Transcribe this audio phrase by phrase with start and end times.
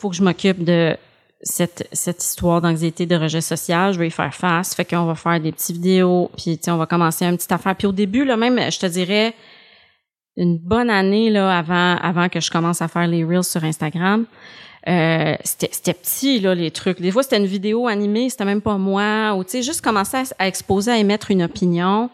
[0.00, 0.96] faut que je m'occupe de
[1.42, 4.74] cette, cette histoire d'anxiété, de rejet social, je vais y faire face.
[4.74, 7.74] Fait qu'on va faire des petites vidéos, puis on va commencer une petite affaire.
[7.76, 9.34] Puis au début, là, même, je te dirais,
[10.36, 14.24] une bonne année là avant avant que je commence à faire les reels sur Instagram.
[14.88, 17.00] Euh, c'était petit là les trucs.
[17.00, 20.22] Des fois c'était une vidéo animée, c'était même pas moi ou tu sais juste commencer
[20.38, 22.08] à, exposer à émettre une opinion.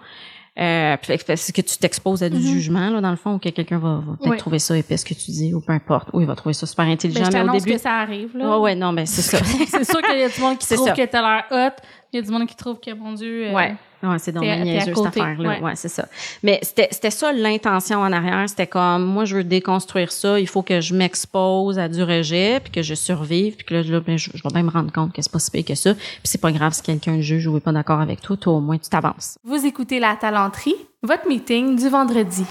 [0.59, 0.97] Euh,
[1.27, 2.41] parce que tu t'exposes à du mm-hmm.
[2.41, 5.05] jugement là dans le fond ou que quelqu'un va, va peut-être trouver ça épais ce
[5.05, 7.51] que tu dis ou peu importe ou il va trouver ça super intelligent ben, mais
[7.51, 8.53] au début que ça arrive là.
[8.53, 9.37] Ouais ouais non mais c'est ça.
[9.45, 11.77] c'est sûr qu'il y a du monde qui trouve que t'as l'air hot,
[12.11, 13.49] il y a du monde qui trouve que mon dieu.
[13.49, 13.77] Euh, ouais.
[14.11, 15.61] Ouais, c'est donc niaiseux, cette affaire-là.
[15.61, 15.77] Ouais.
[15.77, 16.07] c'est ça.
[16.43, 18.49] Mais c'était, c'était ça l'intention en arrière.
[18.49, 20.39] C'était comme, moi, je veux déconstruire ça.
[20.39, 24.01] Il faut que je m'expose à du rejet, puis que je survive, puis que là,
[24.01, 25.95] ben, je, je, vais bien me rendre compte que c'est pas si pire que ça.
[25.95, 28.37] Puis c'est pas grave si quelqu'un juge ou n'est pas d'accord avec toi.
[28.37, 29.39] Toi, au moins, tu t'avances.
[29.45, 32.45] Vous écoutez La Talenterie, votre meeting du vendredi.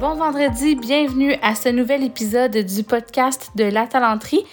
[0.00, 4.44] Bon vendredi, bienvenue à ce nouvel épisode du podcast de La Talenterie.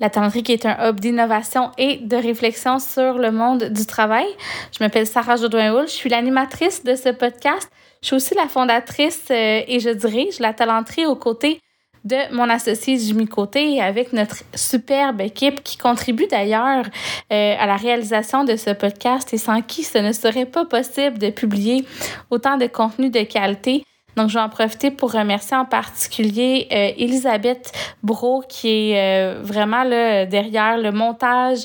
[0.00, 4.26] La Talenterie qui est un hub d'innovation et de réflexion sur le monde du travail.
[4.72, 7.70] Je m'appelle Sarah Jodoin-Houl, je suis l'animatrice de ce podcast.
[8.02, 11.60] Je suis aussi la fondatrice euh, et je dirige La Talenterie aux côtés
[12.04, 16.84] de mon associé Jimmy Côté avec notre superbe équipe qui contribue d'ailleurs
[17.32, 21.18] euh, à la réalisation de ce podcast et sans qui ce ne serait pas possible
[21.18, 21.84] de publier
[22.30, 23.84] autant de contenu de qualité
[24.18, 27.70] donc, je vais en profiter pour remercier en particulier euh, Elisabeth
[28.02, 31.60] Bro, qui est euh, vraiment là, derrière le montage,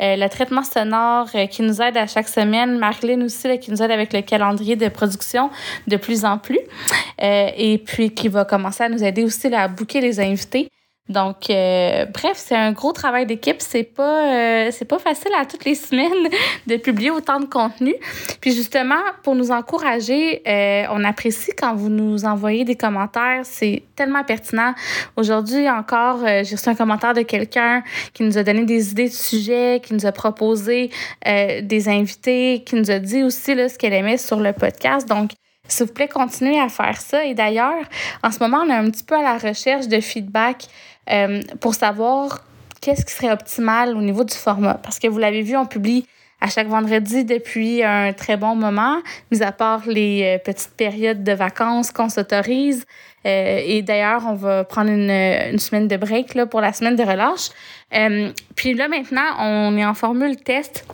[0.00, 2.78] euh, le traitement sonore qui nous aide à chaque semaine.
[2.78, 5.50] Marlene aussi, qui nous aide avec le calendrier de production
[5.88, 6.60] de plus en plus.
[7.18, 10.70] et puis, qui va commencer à nous aider aussi à booker les invités.
[11.08, 13.56] Donc, euh, bref, c'est un gros travail d'équipe.
[13.60, 16.28] C'est pas, euh, c'est pas facile à toutes les semaines
[16.66, 17.94] de publier autant de contenu.
[18.40, 23.42] Puis justement, pour nous encourager, euh, on apprécie quand vous nous envoyez des commentaires.
[23.44, 24.74] C'est tellement pertinent.
[25.16, 27.82] Aujourd'hui encore, j'ai reçu un commentaire de quelqu'un
[28.12, 30.90] qui nous a donné des idées de sujets, qui nous a proposé
[31.24, 35.08] des invités, qui nous a dit aussi là, ce qu'elle aimait sur le podcast.
[35.08, 35.30] Donc,
[35.68, 37.24] s'il vous plaît, continuez à faire ça.
[37.24, 37.84] Et d'ailleurs,
[38.22, 40.66] en ce moment, on est un petit peu à la recherche de feedback
[41.10, 42.44] euh, pour savoir
[42.80, 44.74] qu'est-ce qui serait optimal au niveau du format.
[44.74, 46.06] Parce que vous l'avez vu, on publie
[46.40, 48.98] à chaque vendredi depuis un très bon moment,
[49.30, 52.84] mis à part les euh, petites périodes de vacances qu'on s'autorise.
[53.24, 56.94] Euh, et d'ailleurs, on va prendre une, une, semaine de break là, pour la semaine
[56.94, 57.48] de relâche.
[58.54, 60.84] puis là, maintenant, on est en formule test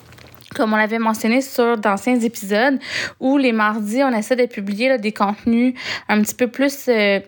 [0.55, 2.79] comme on l'avait mentionné sur d'anciens épisodes,
[3.21, 5.75] où les mardis, on essaie de publier des contenus
[6.09, 7.21] un petit peu plus euh,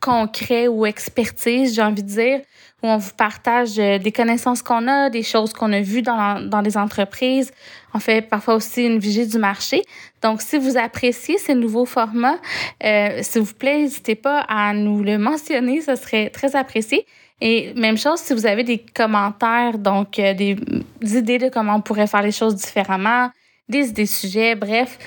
[0.00, 2.40] concrets ou expertise, j'ai envie de dire,
[2.82, 6.40] où on vous partage euh, des connaissances qu'on a, des choses qu'on a vues dans,
[6.40, 7.50] dans les entreprises.
[7.94, 9.82] On fait parfois aussi une vigie du marché.
[10.22, 12.38] Donc, si vous appréciez ces nouveaux formats,
[12.84, 17.06] euh, s'il vous plaît, n'hésitez pas à nous le mentionner, ce serait très apprécié.
[17.40, 20.56] Et même chose si vous avez des commentaires, donc euh, des,
[21.02, 23.30] idées de comment on pourrait faire les choses différemment,
[23.68, 24.98] des sujets, bref,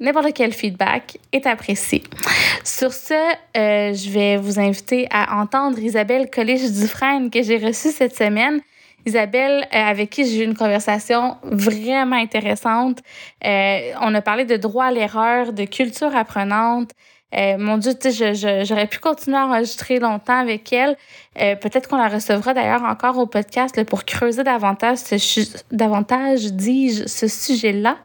[0.00, 2.02] n'importe quel feedback est apprécié.
[2.64, 8.16] Sur ce, euh, je vais vous inviter à entendre Isabelle Collige-Dufresne que j'ai reçue cette
[8.16, 8.60] semaine.
[9.04, 13.00] Isabelle, euh, avec qui j'ai eu une conversation vraiment intéressante.
[13.42, 16.92] on a parlé de droit à l'erreur, de culture apprenante,
[17.36, 20.96] euh, mon Dieu, tu sais, j'aurais pu continuer à enregistrer longtemps avec elle.
[21.40, 25.40] Euh, peut-être qu'on la recevra d'ailleurs encore au podcast pour creuser davantage, ce,
[25.72, 27.96] davantage dis-je, ce sujet-là.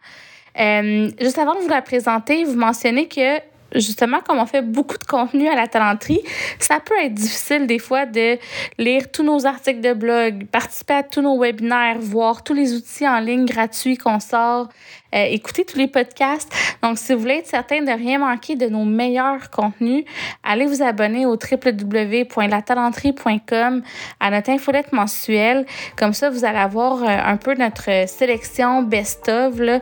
[0.60, 3.40] Euh, juste avant de vous la présenter, vous mentionnez que
[3.76, 6.22] justement, comme on fait beaucoup de contenu à la talenterie,
[6.60, 8.38] ça peut être difficile des fois de
[8.78, 13.08] lire tous nos articles de blog, participer à tous nos webinaires, voir tous les outils
[13.08, 14.68] en ligne gratuits qu'on sort,
[15.16, 16.54] euh, écouter tous les podcasts.
[16.84, 20.06] Donc, si vous voulez être certain de rien manquer de nos meilleurs contenus,
[20.44, 23.82] allez vous abonner au www.latalenterie.com
[24.20, 25.66] à notre infolette mensuelle.
[25.98, 29.80] Comme ça, vous allez avoir euh, un peu notre sélection best-of, euh,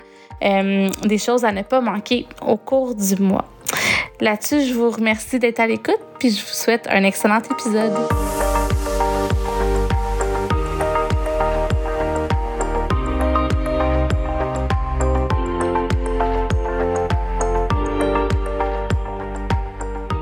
[1.04, 3.57] des choses à ne pas manquer au cours du mois.
[4.20, 7.94] Là-dessus, je vous remercie d'être à l'écoute, puis je vous souhaite un excellent épisode.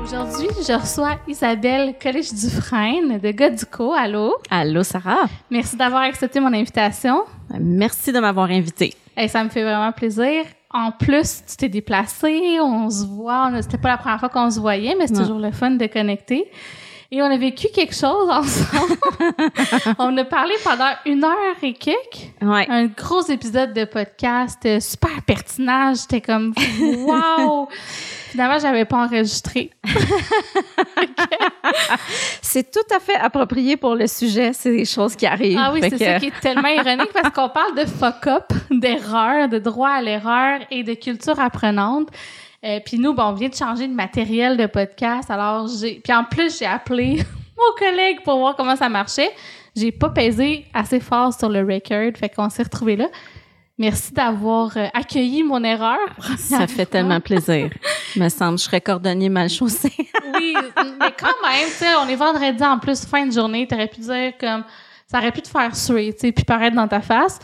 [0.04, 3.92] Aujourd'hui, je reçois Isabelle Collège-Dufresne de Godico.
[3.92, 4.36] Allô?
[4.50, 5.26] Allô, Sarah?
[5.50, 7.24] Merci d'avoir accepté mon invitation.
[7.58, 8.92] Merci de m'avoir invitée.
[9.16, 10.44] Et ça me fait vraiment plaisir
[10.76, 13.50] en plus, tu t'es déplacé, on se voit.
[13.62, 16.50] C'était pas la première fois qu'on se voyait, mais c'est toujours le fun de connecter.
[17.10, 18.96] Et on a vécu quelque chose ensemble.
[19.98, 22.32] on a parlé pendant une heure et quelques.
[22.42, 22.66] Ouais.
[22.68, 25.94] Un gros épisode de podcast, euh, super pertinent.
[25.94, 27.68] J'étais comme, wow!
[28.30, 29.70] Finalement, j'avais pas enregistré.
[32.42, 34.52] C'est tout à fait approprié pour le sujet.
[34.52, 35.58] C'est des choses qui arrivent.
[35.60, 39.48] Ah oui, c'est que- ça qui est tellement ironique parce qu'on parle de fuck-up, d'erreur,
[39.48, 42.08] de droit à l'erreur et de culture apprenante.
[42.64, 45.30] Euh, puis nous, bon, on vient de changer de matériel de podcast.
[45.30, 46.00] Alors, j'ai...
[46.02, 47.16] Puis en plus, j'ai appelé
[47.58, 49.30] mon collègue pour voir comment ça marchait.
[49.76, 53.06] J'ai pas pesé assez fort sur le record, fait qu'on s'est retrouvés là.
[53.78, 55.98] Merci d'avoir euh, accueilli mon erreur.
[56.38, 57.68] Ça fait tellement plaisir.
[58.16, 59.92] Me semble, je serais cordonnier mal chaussé.
[60.38, 60.54] Oui,
[61.00, 64.00] mais quand même, tu sais, on est vendredi en plus, fin de journée, t'aurais pu
[64.00, 64.64] dire comme,
[65.06, 67.38] ça aurait pu te faire suer, tu sais, puis paraître dans ta face.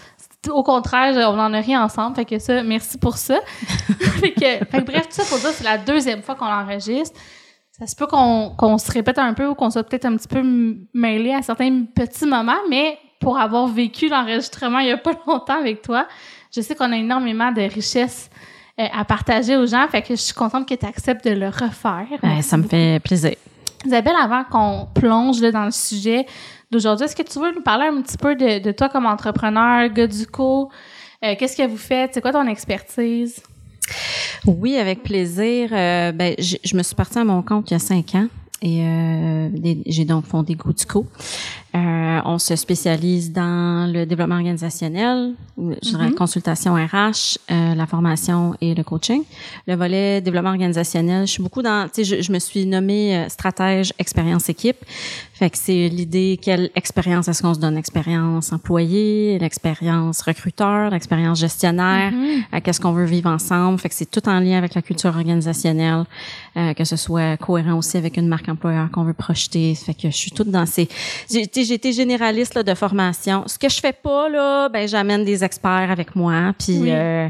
[0.51, 3.41] Au contraire, on en a ri ensemble, fait que ça, merci pour ça.
[4.21, 7.19] fait, que, fait que bref, tout ça pour dire, c'est la deuxième fois qu'on l'enregistre.
[7.79, 10.43] Ça se peut qu'on se répète un peu ou qu'on soit peut-être un petit peu
[10.93, 15.59] mêlé à certains petits moments, mais pour avoir vécu l'enregistrement il y a pas longtemps
[15.59, 16.07] avec toi,
[16.55, 18.29] je sais qu'on a énormément de richesses
[18.79, 21.49] euh, à partager aux gens, fait que je suis contente que tu acceptes de le
[21.49, 22.07] refaire.
[22.23, 23.35] Ben, ça me fait plaisir.
[23.85, 26.27] Isabelle, avant qu'on plonge là, dans le sujet
[26.71, 29.89] d'aujourd'hui, est-ce que tu veux nous parler un petit peu de, de toi comme entrepreneur,
[29.89, 30.71] gars du co?
[31.25, 32.15] Euh, Qu'est-ce que vous faites?
[32.15, 33.41] C'est quoi ton expertise?
[34.47, 35.71] Oui, avec plaisir.
[35.73, 38.27] Euh, ben, je, me suis partie à mon compte il y a cinq ans
[38.61, 39.49] et euh,
[39.87, 41.07] j'ai donc fondé Goutico.
[41.75, 46.15] Euh, on se spécialise dans le développement organisationnel, je dirais Mhm.
[46.15, 49.23] consultation RH, euh, la formation et le coaching.
[49.67, 53.17] Le volet développement organisationnel, je suis beaucoup dans, tu sais, je, je me suis nommée
[53.17, 54.77] euh, stratège expérience équipe.
[55.33, 61.39] Fait que c'est l'idée quelle expérience est-ce qu'on se donne, expérience employé, l'expérience recruteur, l'expérience
[61.41, 62.61] gestionnaire, Mhm.
[62.63, 63.79] qu'est-ce qu'on veut vivre ensemble.
[63.79, 66.05] Fait que c'est tout en lien avec la culture organisationnelle,
[66.59, 69.75] euh, que ce soit cohérent aussi avec une marque employeur qu'on veut projeter.
[69.75, 70.87] Fait que je suis toute dans ces...
[71.71, 73.45] Été généraliste là, de formation.
[73.47, 76.91] Ce que je fais pas, là, ben j'amène des experts avec moi, puis Oui.
[76.91, 77.29] euh,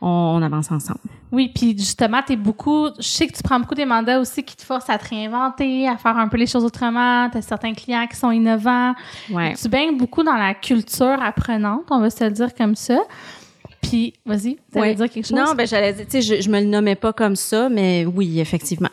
[0.00, 1.00] on, on avance ensemble.
[1.32, 2.88] Oui, puis justement, t'es beaucoup.
[2.98, 5.88] Je sais que tu prends beaucoup des mandats aussi qui te forcent à te réinventer,
[5.88, 7.28] à faire un peu les choses autrement.
[7.30, 8.94] T'as certains clients qui sont innovants.
[9.30, 9.54] Ouais.
[9.54, 12.98] Tu baignes beaucoup dans la culture apprenante, on va se le dire comme ça.
[13.90, 14.94] Puis, vas-y, tu Ouais.
[14.94, 15.36] dire quelque chose?
[15.38, 18.06] Non, ben j'allais dire, tu sais, je, je me le nommais pas comme ça, mais
[18.06, 18.88] oui, effectivement.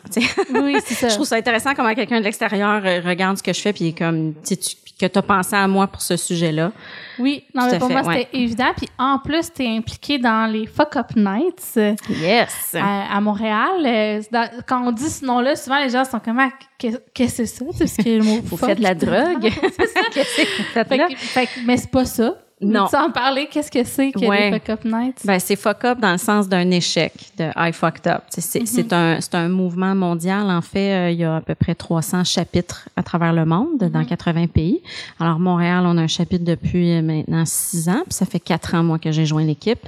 [0.54, 1.08] oui, c'est ça.
[1.08, 3.94] je trouve ça intéressant comment quelqu'un de l'extérieur euh, regarde ce que je fais puis
[3.94, 4.56] comme tu
[5.00, 6.72] que tu as pensé à moi pour ce sujet-là.
[7.20, 8.26] Oui, non, Tout mais pour fait, moi, ouais.
[8.32, 8.72] c'était évident.
[8.76, 12.74] Puis en plus, tu es impliqué dans les Fuck Up Nights euh, Yes.
[12.74, 13.68] à, à Montréal.
[13.86, 17.42] Euh, dans- quand on dit ce nom-là, souvent les gens sont comme Ah, qu'est- qu'est-ce
[17.42, 17.64] que c'est ça?
[17.78, 19.48] Parce que le mot Vous faites de la drogue.
[19.78, 20.00] c'est ça.
[20.12, 21.06] Qu'est-ce que vous faites Fait là?
[21.08, 22.34] que- fait que- mais c'est pas ça.
[22.60, 22.86] Non.
[22.88, 24.50] Tu en parler, qu'est-ce que c'est que Ouais.
[24.50, 25.20] les Fuck Up Nights?
[25.24, 28.22] Ben, c'est fuck up dans le sens d'un échec, de I fucked up.
[28.30, 30.50] Sais, C'est un, c'est un mouvement mondial.
[30.50, 33.78] En fait, euh, il y a à peu près 300 chapitres à travers le monde,
[33.78, 34.80] dans 80 pays.
[35.20, 38.74] Alors, Montréal, on a un chapitre depuis euh, maintenant six ans, puis ça fait quatre
[38.74, 39.78] ans, moi, que j'ai joint l'équipe.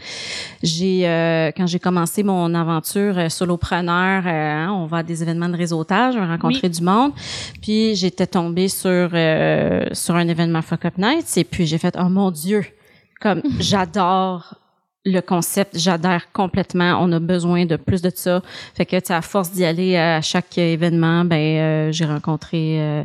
[0.62, 5.48] J'ai, euh, quand j'ai commencé mon aventure euh, solopreneur, hein, on va à des événements
[5.48, 7.12] de réseautage, on va rencontrer du monde.
[7.62, 11.96] Puis, j'étais tombée sur, euh, sur un événement Fuck Up Nights, et puis j'ai fait,
[12.00, 12.59] oh mon Dieu,
[13.20, 14.54] comme j'adore
[15.06, 16.98] le concept, j'adhère complètement.
[17.00, 18.42] On a besoin de plus de ça.
[18.74, 23.02] Fait que, tu à force d'y aller à chaque événement, ben, euh, j'ai rencontré euh,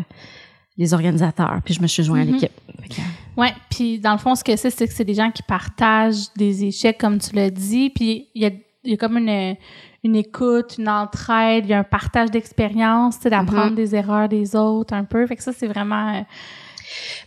[0.77, 2.33] les organisateurs, puis je me suis joint à Mhm.
[2.33, 2.51] l'équipe.
[2.81, 3.01] Fait que,
[3.37, 6.33] Ouais, puis dans le fond, ce que c'est, c'est que c'est des gens qui partagent
[6.37, 8.49] des échecs, comme tu l'as dit, puis il y a,
[8.83, 9.55] il y a comme une,
[10.03, 13.75] une écoute, une entraide, il y a un partage d'expérience, d'apprendre Mhm.
[13.75, 15.25] des erreurs des autres un peu.
[15.27, 16.13] Fait que ça, c'est vraiment...
[16.15, 16.21] euh,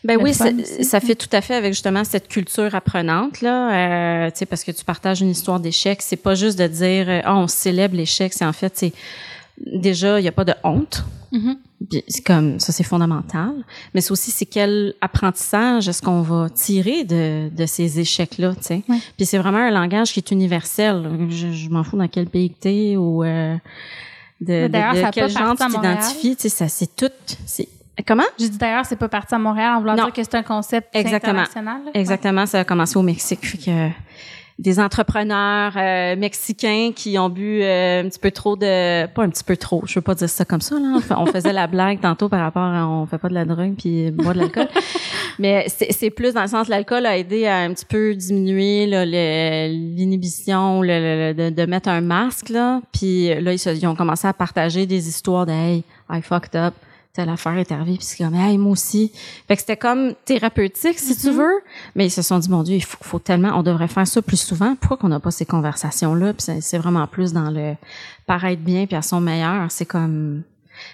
[0.04, 0.84] Ben Le oui, fun aussi.
[0.84, 4.64] ça fait tout à fait avec justement cette culture apprenante là, euh, tu sais parce
[4.64, 7.96] que tu partages une histoire d'échec, c'est pas juste de dire euh, ah on célèbre
[7.96, 8.92] l'échec, c'est en fait c'est
[9.66, 11.04] déjà il y a pas de honte.
[11.32, 11.56] mhm.
[11.90, 13.52] Puis c'est comme ça c'est fondamental,
[13.94, 18.52] mais c'est aussi c'est quel apprentissage est-ce qu'on va tirer de, de ces échecs là,
[18.56, 18.82] tu sais?
[18.88, 18.98] Ouais.
[19.16, 21.08] Puis c'est vraiment un langage qui est universel.
[21.30, 23.54] Je, je m'en fous dans quel pays que t'es ou euh,
[24.40, 27.10] de, de, de ça a quel genre tu t'identifies, tu sais ça c'est tout
[27.46, 27.68] c'est
[28.06, 28.24] comment?
[28.38, 30.04] J'ai dit d'ailleurs, c'est pas parti à Montréal en voulant Non.
[30.04, 31.40] dire que c'est un concept Exactement.
[31.40, 31.80] international.
[31.86, 31.90] là.
[31.94, 33.46] Exactement, ça a commencé au Mexique.
[33.46, 33.88] Fait que,
[34.60, 39.28] des entrepreneurs euh, mexicains qui ont bu euh, un petit peu trop de pas un
[39.30, 42.00] petit peu trop je veux pas dire ça comme ça là on faisait la blague
[42.00, 44.66] tantôt par rapport à on fait pas de la drogue puis boit de l'alcool
[45.38, 48.86] mais c'est plus dans le sens l'alcool a aidé à un petit peu diminuer
[49.68, 53.86] l'inhibition le, le- le- de, de mettre un masque là puis là ils, se- ils
[53.86, 56.74] ont commencé à partager des histoires de hey I fucked up
[57.18, 59.10] telle affaire est arrivée puis c'est comme hey moi aussi.
[59.48, 61.60] Fait que c'était comme thérapeutique si tu veux.
[61.96, 64.22] Mais ils se sont dit mon dieu il faut, faut tellement on devrait faire ça
[64.22, 64.76] plus souvent.
[64.76, 67.74] Pourquoi qu'on n'a pas ces conversations là puis c'est- vraiment plus dans le
[68.26, 69.68] paraître bien puis à son meilleur.
[69.70, 70.42] C'est comme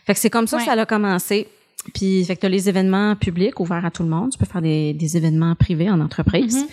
[0.07, 0.65] fait que c'est comme ça Ouais.
[0.65, 1.47] que ça a commencé.
[1.93, 4.31] Puis fait que t'as les événements publics ouverts à tout le monde.
[4.31, 6.57] Tu peux faire des, des événements privés en entreprise.
[6.57, 6.67] Mhm.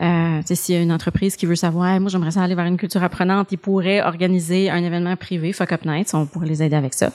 [0.00, 2.76] Euh, s'il y a une entreprise qui veut savoir, moi j'aimerais ça aller vers une
[2.78, 6.76] culture apprenante, ils pourraient organiser un événement privé, Fuck Up Nights, on pourrait les aider
[6.76, 7.12] avec ça.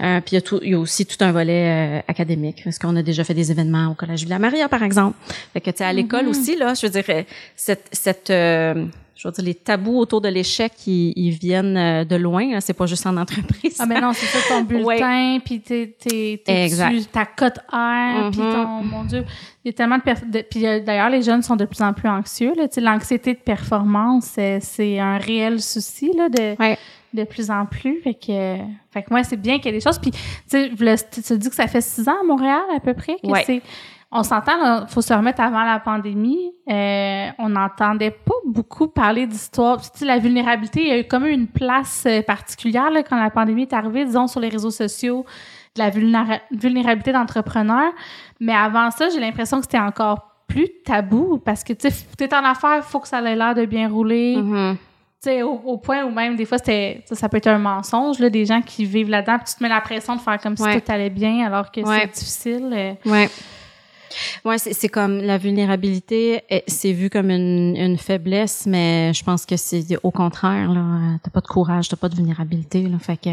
[0.00, 2.62] Euh, puis il y, a tout, il y a aussi tout un volet euh, académique,
[2.62, 5.16] parce qu'on a déjà fait des événements au Collège Villa Maria, par exemple.
[5.52, 6.28] Fait que tu sais, à l'école Mhm.
[6.30, 7.24] aussi, là, je veux dire,
[7.56, 8.84] cette, cette euh,
[9.20, 12.50] je veux dire, les tabous autour de l'échec, ils, ils viennent euh, de loin.
[12.52, 12.60] là.
[12.60, 13.76] C'est pas juste en entreprise.
[13.78, 16.92] Ah, mais non, c'est ça, ton bulletin, puis t'es, t'es, t'es Exact.
[16.94, 19.24] dessus, ta cote R, puis ton, mon Dieu,
[19.64, 21.92] il y a tellement de, de- puis euh, d'ailleurs, les jeunes sont de plus en
[21.92, 26.78] plus anxieux, l'anxiété de performance, c'est, c'est un réel souci, là, de, Ouais.
[27.12, 28.56] de plus en plus, fait que,
[28.90, 31.48] fait que moi, c'est bien qu'il y ait des choses, puis, tu sais, tu dis
[31.50, 33.42] que ça fait six ans à Montréal, à peu près, que Ouais.
[33.46, 33.60] c'est,
[34.12, 36.52] on s'entend, là, faut se remettre avant la pandémie.
[36.68, 39.76] Euh, on n'entendait pas beaucoup parler d'histoire.
[39.78, 43.02] Puis, tu sais, la vulnérabilité, il y a eu comme une place euh, particulière là,
[43.02, 45.24] quand la pandémie est arrivée, disons, sur les réseaux sociaux,
[45.76, 47.92] de la vulnéra- vulnérabilité d'entrepreneurs.
[48.40, 52.34] Mais avant ça, j'ai l'impression que c'était encore plus tabou parce que, tu sais, t'es
[52.34, 54.36] en affaires, faut que ça ait l'air de bien rouler.
[54.36, 54.76] Mhm.
[55.22, 57.58] Tu sais, au, au point où même, des fois, c'était, ça, ça peut être un
[57.58, 60.40] mensonge, là, des gens qui vivent là-dedans, puis tu te mets la pression de faire
[60.40, 60.80] comme si Ouais.
[60.80, 62.00] tout allait bien alors que Ouais.
[62.12, 62.70] c'est difficile.
[62.72, 62.94] euh.
[63.08, 63.28] Ouais.
[64.44, 69.46] Ouais, c'est comme la vulnérabilité, eh, c'est vu comme une, une faiblesse, mais je pense
[69.46, 70.80] que c'est au contraire là.
[70.80, 72.98] euh, T'as pas de courage, t'as pas de vulnérabilité, là.
[72.98, 73.30] Fait que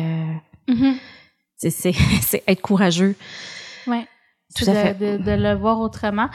[1.56, 3.16] c'est c'est c'est être courageux.
[3.88, 4.06] Ouais.
[4.56, 4.94] Tout de, fait.
[4.98, 6.28] De, de le voir autrement.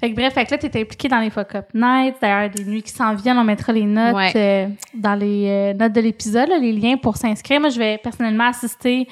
[0.00, 2.16] Fait que bref, fait que là, t'es impliqué dans les Fuck Up Nights.
[2.20, 4.32] D'ailleurs, des nuits qui s'en viennent, on mettra les notes Ouais.
[4.34, 7.60] euh, dans les euh, notes de l'épisode, les liens pour s'inscrire.
[7.60, 9.06] Moi, je vais personnellement assister,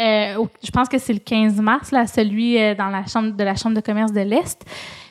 [0.00, 3.44] euh, je pense que c'est le 15 mars, là, celui euh, dans la chambre de
[3.44, 4.64] la Chambre de commerce de l'Est.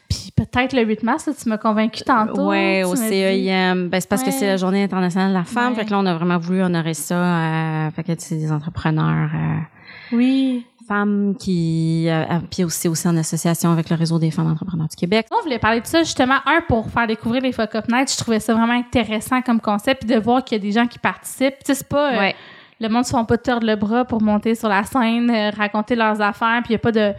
[0.09, 2.51] Puis peut-être le 8 mars, là, tu m'as convaincu tantôt.
[2.51, 3.89] tu au CEIM.
[3.89, 5.73] Ben, c'est parce que c'est la Journée internationale de la femme.
[5.73, 5.79] Ouais.
[5.79, 7.15] Fait que là, on a vraiment voulu honorer ça.
[7.15, 9.29] Euh, fait que c'est des entrepreneurs.
[9.35, 10.65] euh, Oui.
[10.87, 14.87] femmes qui euh, euh, puis aussi aussi en association avec le réseau des femmes entrepreneurs
[14.87, 15.27] du Québec.
[15.29, 18.11] On voulait parler de ça justement, un, pour faire découvrir les Fuck Up Nights.
[18.11, 20.87] Je trouvais ça vraiment intéressant comme concept, puis de voir qu'il y a des gens
[20.87, 21.59] qui participent.
[21.59, 22.17] Tu sais, c'est pas...
[22.17, 22.35] Ouais.
[22.79, 25.95] Le monde se font pas tordre le bras pour monter sur la scène, euh, raconter
[25.95, 27.13] leurs affaires, puis il y a pas de,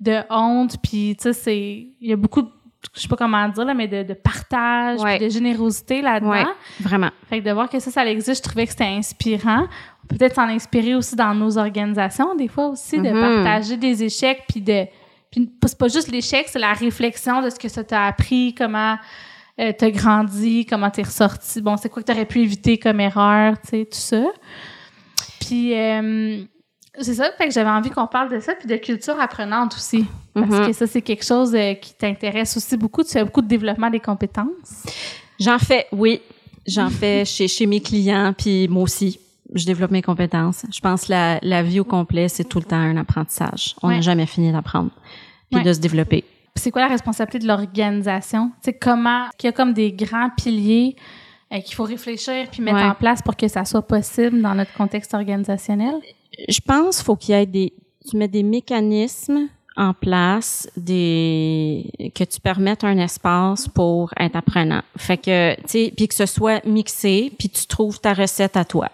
[0.00, 1.58] de honte, puis tu sais, c'est...
[2.00, 2.48] Il y a beaucoup de
[2.96, 5.18] je sais pas comment dire, là, mais de, de partage, Ouais.
[5.18, 6.30] de générosité là-dedans.
[6.30, 6.44] Ouais,
[6.80, 7.10] vraiment.
[7.28, 9.66] Fait que de voir que ça, ça existe, je trouvais que c'était inspirant.
[10.02, 13.44] On peut peut-être s'en inspirer aussi dans nos organisations, des fois aussi, de Mhm.
[13.44, 14.86] partager des échecs, puis de...
[15.30, 18.96] Puis c'est pas juste l'échec, c'est la réflexion de ce que ça t'a appris, comment
[19.60, 21.60] euh, t'as grandi, comment t'es ressorti.
[21.60, 24.22] Bon, c'est quoi que t'aurais pu éviter comme erreur, tu sais, tout ça.
[25.50, 25.74] Puis...
[25.74, 26.42] euh,
[26.98, 30.04] c'est ça, fait que j'avais envie qu'on parle de ça, puis de culture apprenante aussi.
[30.34, 30.66] Parce Mhm.
[30.66, 33.04] que ça, c'est quelque chose euh, qui t'intéresse aussi beaucoup.
[33.04, 34.84] Tu fais beaucoup de développement des compétences.
[35.38, 36.20] J'en fais, oui.
[36.66, 39.18] J'en fais chez, chez mes clients, puis moi aussi.
[39.54, 40.64] Je développe mes compétences.
[40.72, 43.74] Je pense que la, la vie au complet, c'est tout le temps un apprentissage.
[43.82, 44.02] On n'a Ouais.
[44.02, 44.90] jamais fini d'apprendre,
[45.50, 45.64] puis Ouais.
[45.64, 46.22] de se développer.
[46.54, 48.52] C'est quoi la responsabilité de l'organisation?
[48.62, 50.94] Sais, comment, qu'il y a comme des grands piliers
[51.52, 52.84] euh, qu'il faut réfléchir puis mettre Ouais.
[52.84, 55.94] en place pour que ça soit possible dans notre contexte organisationnel?
[56.48, 57.72] Je pense qu'il faut qu'il y ait des...
[58.10, 64.82] Tu mets des mécanismes en place, des que tu permettes un espace pour être apprenant.
[64.96, 68.64] Fait que, tu sais, puis que ce soit mixé, puis tu trouves ta recette à
[68.64, 68.88] toi.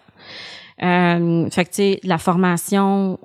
[0.82, 3.18] Euh, fait que, tu sais, la formation,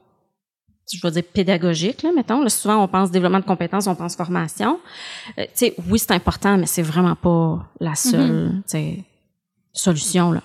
[0.92, 2.42] je vais dire pédagogique, là, mettons.
[2.42, 4.80] Là, souvent, on pense développement de compétences, on pense formation.
[5.38, 8.98] Euh, tu sais, oui, c'est important, mais c'est vraiment pas la seule, tu sais,
[9.74, 10.42] solution, là.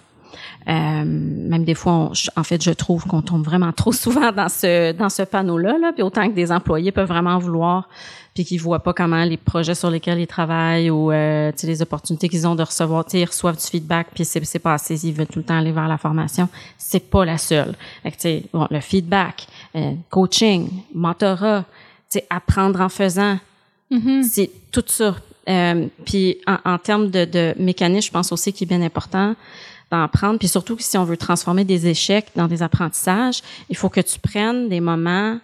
[0.68, 4.48] Euh, même des fois, on- en fait, je trouve qu'on tombe vraiment trop souvent dans
[4.48, 7.88] ce dans ce panneau-là, là, puis autant que des employés peuvent vraiment vouloir,
[8.34, 12.28] puis qu'ils voient pas comment les projets sur lesquels ils travaillent ou euh, les opportunités
[12.28, 15.28] qu'ils ont de recevoir, ils reçoivent du feedback, puis c'est c'est pas assez, ils veulent
[15.28, 16.48] tout le temps aller vers la formation.
[16.76, 17.74] C'est pas la seule.
[18.02, 21.60] Fait que, tu sais, bon, le feedback, euh, coaching, mentorat,
[22.10, 23.38] tu sais, apprendre en faisant,
[23.90, 24.24] Mhm.
[24.24, 25.14] c'est tout ça.
[25.48, 29.34] Euh, puis en, en termes de, de mécanisme, je pense aussi qu'il est bien important
[29.90, 30.38] d'en prendre.
[30.38, 34.00] Puis surtout que si on veut transformer des échecs dans des apprentissages, il faut que
[34.00, 35.38] tu prennes des moments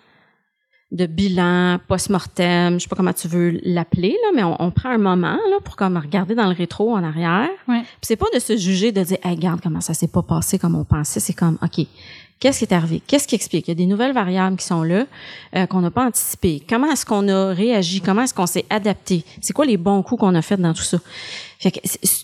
[0.92, 4.90] de bilan, post-mortem, je sais pas comment tu veux l'appeler, là, mais on, on prend
[4.90, 7.48] un moment là, pour comme regarder dans le rétro en arrière.
[7.66, 7.80] Ouais.
[7.80, 10.58] Puis c'est pas de se juger, de dire hey, regarde comment ça s'est pas passé
[10.58, 11.18] comme on pensait.
[11.18, 11.86] C'est comme OK,
[12.42, 13.00] qu'est-ce qui est arrivé?
[13.06, 13.68] Qu'est-ce qui explique?
[13.68, 15.04] Il y a des nouvelles variables qui sont là
[15.54, 16.60] euh, qu'on n'a pas anticipées.
[16.68, 18.00] Comment est-ce qu'on a réagi?
[18.00, 19.24] Comment est-ce qu'on s'est adapté?
[19.40, 20.98] C'est quoi les bons coups qu'on a fait dans tout ça?
[21.60, 21.78] Fait que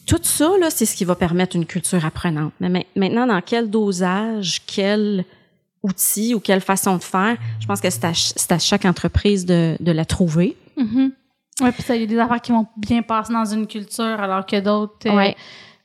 [0.06, 2.52] tout ça, là, c'est ce qui va permettre une culture apprenante.
[2.58, 5.24] Mais ma- maintenant, dans quel dosage, quel
[5.84, 8.04] outil ou quelle façon de faire, je pense que c'est
[8.52, 10.56] à, chaque entreprise de, de la trouver.
[10.76, 11.12] Mhm.
[11.60, 14.04] Ouais, puis ça, il y a des affaires qui vont bien passer dans une culture
[14.20, 15.36] alors que d'autres, euh, Ouais.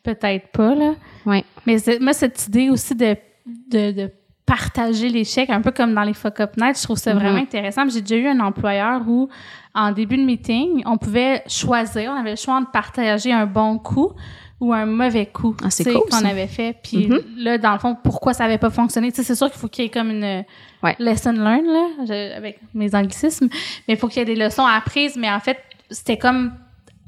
[0.02, 0.96] peut-être pas, là.
[1.28, 1.44] Ouais.
[1.68, 3.16] Mais c'est- moi, cette idée aussi de,
[3.72, 4.12] de, de
[4.46, 6.78] partager l'échec, un peu comme dans les fuck up nights.
[6.80, 7.44] Je trouve ça vraiment Mhm.
[7.44, 7.88] intéressant.
[7.90, 9.30] J'ai déjà eu un employeur où,
[9.74, 13.78] en début de meeting, on pouvait choisir, on avait le choix de partager un bon
[13.80, 14.12] coup
[14.60, 16.76] ou un mauvais coup Ah, c'est cool, qu'on avait fait.
[16.84, 17.20] Puis Mhm.
[17.38, 19.12] là, dans le fond, pourquoi ça avait pas fonctionné?
[19.12, 20.44] Tu sais, c'est sûr qu'il faut qu'il y ait comme une
[20.84, 20.96] Ouais.
[21.00, 23.48] lesson learned, là, avec mes anglicismes,
[23.88, 25.16] mais il faut qu'il y ait des leçons apprises.
[25.18, 25.58] Mais en fait,
[25.90, 26.52] c'était comme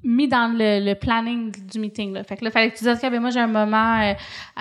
[0.06, 2.14] mis dans le, le planning du meeting.
[2.14, 2.24] Là.
[2.24, 4.14] Fait que là, fallait que tu dises, OK, ben moi, j'ai un moment euh,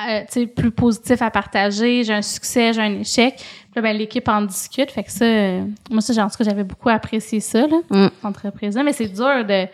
[0.09, 3.35] euh, tu sais, plus positif à partager, j'ai un succès, j'ai un échec.
[3.37, 3.47] Puis
[3.77, 4.91] là, ben, l'équipe en discute.
[4.91, 7.77] Fait que ça, euh, moi, ça, j'ai- en tout cas, j'avais beaucoup apprécié ça, là,
[7.91, 8.09] Mm.
[8.15, 8.83] cette entreprise-là.
[8.83, 9.67] Mais c'est dur de...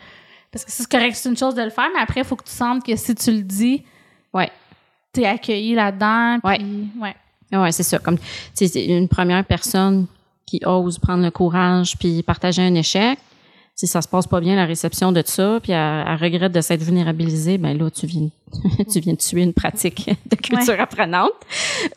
[0.53, 2.45] Parce que c'est correct, c'est une chose de le faire, mais après, il faut que
[2.45, 3.85] tu sentes que si tu le dis,
[4.35, 4.51] Ouais.
[5.13, 6.39] t'es accueilli là-dedans.
[6.43, 6.59] Ouais.
[6.59, 7.15] Puis, ouais.
[7.57, 7.99] Ouais, c'est ça.
[7.99, 10.07] Comme, tu c'est une première personne
[10.47, 13.19] qui ose prendre le courage puis partager un échec.
[13.81, 16.61] Si ça se passe pas bien, la réception de ça, puis elle, elle regrette de
[16.61, 18.29] s'être vulnérabilisée, ben là, tu viens,
[18.93, 21.31] tu viens de tuer une pratique de culture apprenante.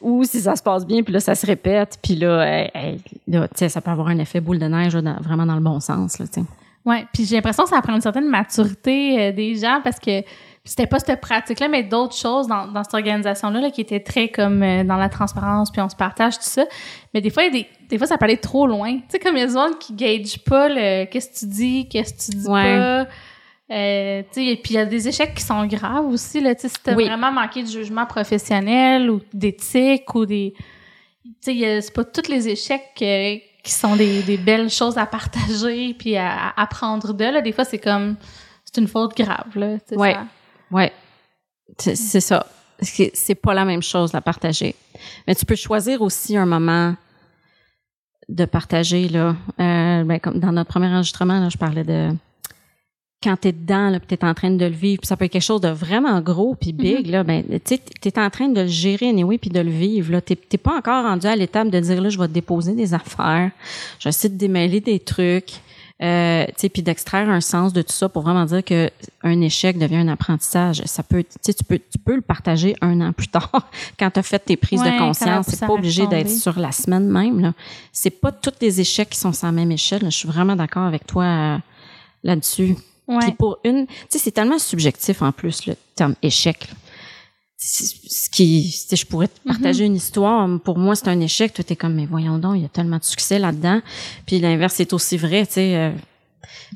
[0.02, 3.00] Ou si ça se passe bien, puis là, ça se répète, puis là, elle- elle-
[3.28, 5.56] là tu sais, ça peut avoir un effet boule de neige là, dans- vraiment dans
[5.56, 6.20] le bon sens.
[6.20, 6.48] Là, tu sais.
[6.86, 10.22] Ouais, puis j'ai l'impression que ça prend une certaine maturité euh, des gens parce que
[10.66, 14.30] c'était pas cette pratique-là, mais d'autres choses dans, dans cette organisation-là là, qui étaient très
[14.30, 16.64] comme euh, dans la transparence, puis on se partage tout ça.
[17.14, 18.94] Mais des fois, il y a des, des fois, ça peut aller trop loin.
[18.96, 21.52] Tu sais, comme il y a des gens qui gagent pas le qu'est-ce que tu
[21.52, 22.64] dis, qu'est-ce que tu dis Ouais.
[22.78, 23.08] pas.
[23.72, 26.56] Euh, tu sais, et puis il y a des échecs qui sont graves aussi là.
[26.56, 27.08] Tu sais, si t'as Oui.
[27.08, 30.54] vraiment manqué de jugement professionnel ou d'éthique ou des,
[31.44, 35.06] tu sais, c'est pas tous les échecs euh, qui sont des, des belles choses à
[35.06, 37.42] partager puis à, à apprendre de là.
[37.42, 38.16] Des fois, c'est comme
[38.64, 39.78] c'est une faute grave là.
[39.80, 40.14] tu Ouais.
[40.14, 40.26] ça-
[40.74, 40.92] Ouais,
[41.78, 42.46] c'est ça.
[42.82, 44.76] C'est pas la même chose, la partager.
[45.28, 46.96] Mais tu peux choisir aussi un moment
[48.28, 49.36] de partager, là.
[49.60, 52.10] Euh, ben, comme dans notre premier enregistrement, là, je parlais de
[53.22, 55.32] quand t'es dedans, là, puis t'es en train de le vivre, puis ça peut être
[55.32, 58.68] quelque chose de vraiment gros puis big, là, ben, tu t'es en train de le
[58.68, 60.20] gérer anyway puis de le vivre, là.
[60.20, 62.94] T'es t'es pas encore rendu à l'étape de dire, là, je vais te déposer des
[62.94, 63.52] affaires,
[64.00, 65.54] je vais essayer de démêler des trucs,
[66.04, 68.90] euh, tu sais, puis d'extraire un sens de tout ça pour vraiment dire que
[69.22, 70.82] un échec devient un apprentissage.
[70.86, 74.12] Ça peut, tu sais, tu peux, tu peux le partager un an plus tard quand
[74.12, 75.46] tu as fait tes prises Ouais, de conscience.
[75.48, 77.40] C'est pas obligé d'être sur la semaine même.
[77.40, 77.54] Là.
[77.94, 80.02] C'est pas tous les échecs qui sont sur la même échelle.
[80.04, 81.58] Je suis vraiment d'accord avec toi euh,
[82.24, 82.76] là-dessus.
[83.08, 83.20] Ouais.
[83.20, 86.68] Puis pour une, tu sais, c'est tellement subjectif en plus le terme échec.
[86.68, 86.76] là.
[87.66, 89.54] C'est- Ce qui, je pourrais te Mhm.
[89.54, 90.48] partager une histoire.
[90.64, 91.54] Pour moi, c'est un échec.
[91.54, 93.82] Toi, t'es comme, mais voyons donc, il y a tellement de succès là-dedans.
[94.26, 95.76] Puis l'inverse est aussi vrai, tu sais.
[95.76, 95.92] euh.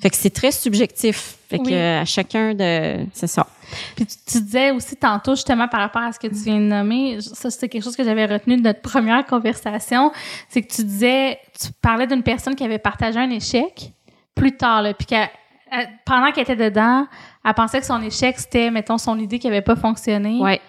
[0.01, 1.35] fait que c'est très subjectif.
[1.49, 3.47] Fait que euh, à chacun de, c'est ça.
[3.95, 6.65] Puis tu, tu disais aussi tantôt, justement, par rapport à ce que tu viens de
[6.65, 10.11] nommer, ça, c'était quelque chose que j'avais retenu de notre première conversation,
[10.49, 13.91] c'est que tu disais, tu parlais d'une personne qui avait partagé un échec
[14.35, 15.29] plus tard, là, puis qu'elle-
[15.71, 17.07] elle- pendant qu'elle était dedans,
[17.43, 20.39] elle pensait que son échec, c'était, mettons, son idée qui avait pas fonctionné.
[20.39, 20.61] Ouais.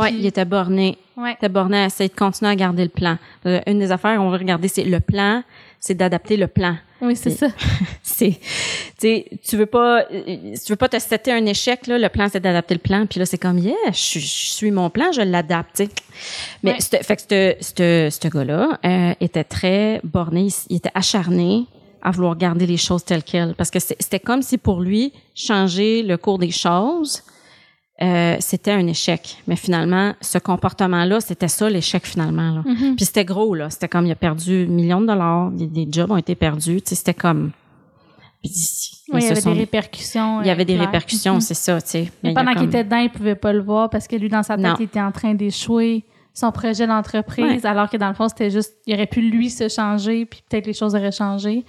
[0.00, 0.98] Ouais, Puis- il était borné.
[1.16, 1.30] Ouais.
[1.32, 3.18] Il était borné à essayer de continuer à garder le plan.
[3.46, 5.42] Euh, Une des affaires qu'on veut regarder, c'est le plan,
[5.78, 6.76] c'est d'adapter le plan.
[7.02, 7.46] Oui, c'est ça.
[8.02, 8.38] c'est tu
[8.98, 12.28] sais tu veux pas euh, tu veux pas te setter un échec là le plan
[12.30, 15.22] c'est d'adapter le plan puis là c'est comme yeah je, je suis mon plan je
[15.22, 15.82] l'adapte
[16.62, 17.02] mais Ouais.
[17.02, 21.64] fait que ce ce ce gars là était très borné il, était acharné
[22.02, 26.02] à vouloir garder les choses telles quelles parce que c'était comme si pour lui changer
[26.02, 27.22] le cours des choses
[28.02, 32.96] euh, c'était un échec mais finalement ce comportement là c'était ça l'échec finalement là Mhm.
[32.96, 33.68] puis c'était gros, là.
[33.70, 36.80] C'était comme, il a perdu millions de dollars, des, jobs ont été perdus.
[36.84, 37.50] C'était comme...
[38.42, 38.50] Puis,
[39.12, 40.40] Oui, il y avait sont- des répercussions.
[40.40, 41.40] il y avait des répercussions, Mhm.
[41.42, 42.12] c'est ça, tu sais.
[42.22, 44.42] Mais pendant qu'il comme- était dedans, il pouvait pas le voir parce que lui, dans
[44.42, 44.74] sa tête, Non.
[44.78, 48.72] il était en train d'échouer son projet d'entreprise, alors que dans le fond, c'était juste,
[48.86, 51.64] il aurait pu lui se changer, puis peut-être les choses auraient changé.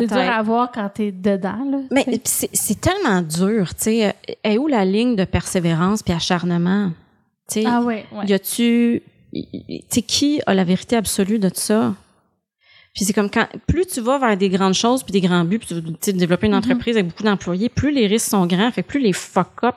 [0.00, 1.78] C'est dur à voir quand t'es dedans, là.
[1.90, 2.20] Mais tu
[2.52, 4.06] c'est tellement dur, tu sais.
[4.08, 6.90] Euh, Est où la ligne de persévérance puis acharnement?
[7.50, 8.26] Tu sais, ah ouais, ouais.
[8.26, 9.02] y a-tu...
[9.32, 11.94] Tu sais, qui a la vérité absolue de tout ça?
[12.94, 13.46] Puis c'est comme quand...
[13.66, 16.12] Plus tu vas vers des grandes choses puis des grands buts, puis tu veux tu
[16.12, 16.58] développer une Mhm.
[16.58, 19.74] entreprise avec beaucoup d'employés, plus les risques sont grands, fait que plus les fuck-up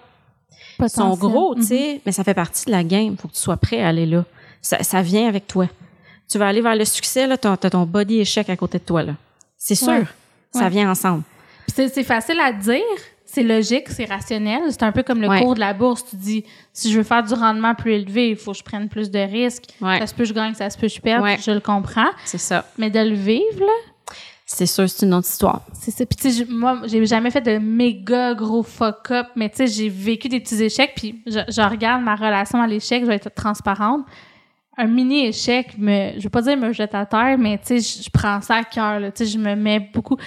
[0.88, 1.18] sont Potentiel.
[1.32, 1.66] gros, tu Mhm.
[1.68, 3.18] sais, mais ça fait partie de la game.
[3.18, 4.24] Faut que tu sois prêt à aller là.
[4.62, 5.68] Ça, ça vient avec toi.
[6.30, 8.84] Tu vas aller vers le succès, là, t'as t'as ton body échec à côté de
[8.84, 9.14] toi, là.
[9.58, 9.88] C'est sûr.
[9.90, 10.04] Ouais.
[10.54, 10.70] Ça Ouais.
[10.70, 11.24] vient ensemble.
[11.68, 12.82] C'est facile à dire,
[13.26, 14.62] c'est logique, c'est rationnel.
[14.70, 15.42] C'est un peu comme le Ouais.
[15.42, 16.06] cours de la bourse.
[16.10, 18.88] Tu dis, si je veux faire du rendement plus élevé, il faut que je prenne
[18.90, 19.66] plus de risques.
[19.82, 20.00] Ouais.
[20.00, 21.24] Ça se peut que je gagne, ça se peut que je perde.
[21.24, 21.38] Ouais.
[21.46, 22.10] Je le comprends.
[22.26, 22.66] C'est ça.
[22.78, 24.14] Mais de le vivre, là,
[24.50, 25.64] C'est sûr, c'est une autre histoire.
[25.74, 26.06] C'est ça.
[26.06, 29.68] Puis tu sais, je- moi, j'ai jamais fait de méga gros fuck-up, mais tu sais,
[29.68, 33.16] j'ai vécu des petits échecs, puis je, je regarde ma relation à l'échec, je vais
[33.16, 34.06] être transparente.
[34.78, 38.02] Un mini échec, me, je veux pas dire me jette à terre, mais tu sais,
[38.04, 39.00] je, prends ça à cœur.
[39.14, 40.18] Tu sais, je me mets beaucoup.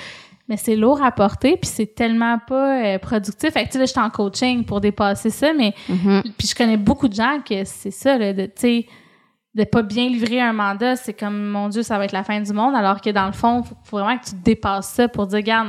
[0.49, 3.51] Mais c'est lourd à porter, puis c'est tellement pas euh, productif.
[3.53, 6.23] Fait que tu sais, là, je suis en coaching pour dépasser ça, mais Mhm.
[6.37, 8.87] puis je connais beaucoup de gens que c'est ça, là, de, tu sais,
[9.55, 12.41] de pas bien livrer un mandat, c'est comme mon Dieu, ça va être la fin
[12.41, 15.29] du monde, alors que dans le fond, faut, faut vraiment que tu dépasses ça pour
[15.29, 15.69] dire, regarde,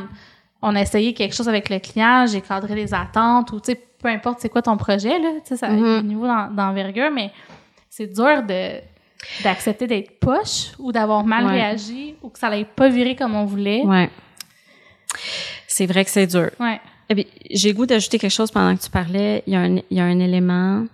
[0.64, 3.82] on a essayé quelque chose avec le client, j'ai cadré les attentes, ou tu sais,
[4.02, 7.32] peu importe c'est quoi ton projet, là, tu sais, ça un niveau d'en- d'envergure, mais
[7.94, 8.80] c'est dur de
[9.44, 11.52] d'accepter d'être poche ou d'avoir mal Ouais.
[11.52, 13.82] réagi ou que ça n'allait pas virer comme on voulait.
[13.84, 14.10] Ouais.
[15.68, 16.50] C'est vrai que c'est dur.
[16.60, 16.80] Ouais.
[17.10, 19.44] Eh bien, j'ai goût d'ajouter quelque chose pendant que tu parlais.
[19.46, 20.88] Il y a un, il y a un élément.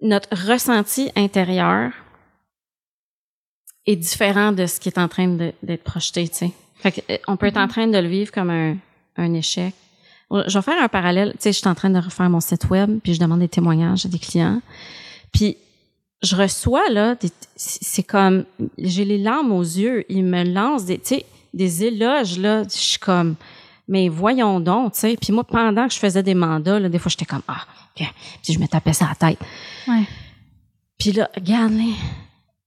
[0.00, 1.90] Notre ressenti intérieur
[3.86, 5.26] est différent de ce qui est en train
[5.62, 6.50] d'être projeté, tu sais.
[6.76, 8.76] Fait que, euh, on peut être en train de le vivre comme un,
[9.16, 9.74] un échec.
[10.30, 11.32] Je vais faire un parallèle.
[11.32, 13.48] Tu sais, je suis en train de refaire mon site web, puis je demande des
[13.48, 14.60] témoignages à des clients.
[15.32, 15.56] Puis,
[16.22, 17.16] je reçois, là,
[17.56, 18.44] c'est comme,
[18.76, 20.04] j'ai les larmes aux yeux.
[20.08, 22.64] Ils me lancent des, tu sais, des éloges, là.
[22.64, 23.36] Je suis comme,
[23.86, 25.16] mais voyons donc, tu sais.
[25.20, 27.62] Puis moi, pendant que je faisais des mandats, là, des fois, j'étais comme, ah,
[27.96, 28.06] OK.
[28.42, 29.38] Puis je me tapais ça à la tête.
[29.86, 30.04] Ouais.
[30.98, 31.84] Puis là, regarde, là,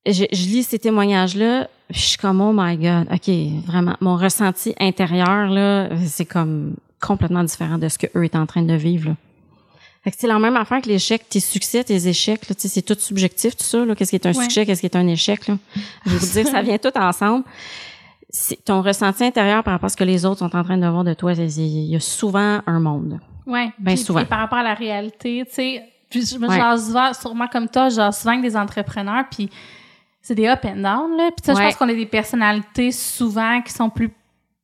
[0.05, 4.15] je, je lis ces témoignages-là, puis je suis comme, oh my God, OK, vraiment, mon
[4.15, 8.73] ressenti intérieur, là, c'est comme complètement différent de ce que eux étaient en train de
[8.73, 9.15] vivre, là.
[10.03, 12.95] Fait que c'est la même affaire que l'échec, tes succès, tes échecs, là, c'est tout
[12.99, 13.93] subjectif, tout ça, là.
[13.93, 14.43] Qu'est-ce qui est un Ouais.
[14.43, 15.57] succès, qu'est-ce qui est un échec, là?
[16.05, 17.43] Je vais vous dire, ça vient tout ensemble.
[18.29, 20.87] C'est ton ressenti intérieur par rapport à ce que les autres sont en train de
[20.87, 23.19] voir de toi, il y a souvent un monde.
[23.45, 23.69] Ouais.
[23.77, 24.23] Ben Puis, souvent.
[24.25, 27.13] par rapport à la réalité, tu sais, puis je me Ouais.
[27.13, 29.49] sûrement comme toi, genre souvent avec des entrepreneurs, puis
[30.21, 31.29] c'est des up and down, là.
[31.35, 31.65] Puis ça, je Ouais.
[31.65, 34.09] pense qu'on a des personnalités souvent qui sont plus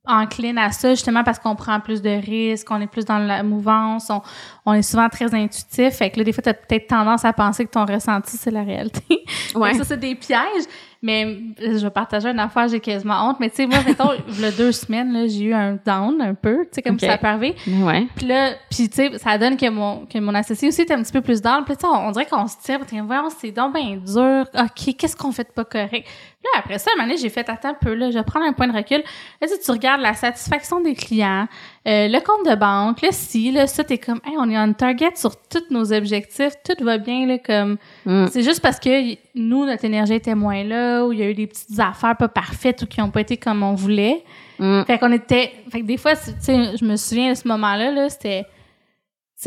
[0.07, 3.43] enclines à ça, justement parce qu'on prend plus de risques, on est plus dans la
[3.43, 4.21] mouvance, on,
[4.65, 5.95] on est souvent très intuitif.
[5.95, 8.63] Fait que là, des fois, t'as peut-être tendance à penser que ton ressenti, c'est la
[8.63, 9.01] réalité.
[9.55, 9.73] Ouais.
[9.73, 10.65] Ça, c'est des pièges.
[11.07, 13.37] Mais je vais partager une affaire, j'ai quasiment honte.
[13.39, 16.21] Mais tu sais, moi, mettons, il y a deux semaines, là, j'ai eu un down
[16.21, 17.55] un peu, tu sais, comme ça peut arriver.
[17.65, 18.07] Ouais.
[18.17, 21.01] Puis là, puis tu sais, ça donne que mon, que mon associé aussi était un
[21.01, 21.63] petit peu plus down.
[21.63, 24.45] Puis tu sais, on, on dirait qu'on se tire, puis voyons, c'est donc bien dur.
[24.53, 26.05] OK, qu'est-ce qu'on fait de pas correct?
[26.39, 28.17] Puis là, après ça, à un moment donné, j'ai fait, attends un peu, là, je
[28.17, 29.01] vais prendre un point de recul.
[29.41, 31.47] Là, tu regardes la satisfaction des clients,
[31.87, 34.73] euh, le compte de banque, là, si, là, ça, t'es comme, hey, on est on
[34.73, 38.27] target sur tous nos objectifs, tout va bien, là, comme, Mm.
[38.29, 41.33] c'est juste parce que nous, notre énergie était moins là, ou il y a eu
[41.33, 44.23] des petites affaires pas parfaites ou qui ont pas été comme on voulait.
[44.59, 44.83] Mm.
[44.85, 45.51] Fait qu'on était.
[45.71, 48.43] Fait que des fois, tu sais, je me souviens de ce moment-là, là, c'était.
[48.43, 48.47] Tu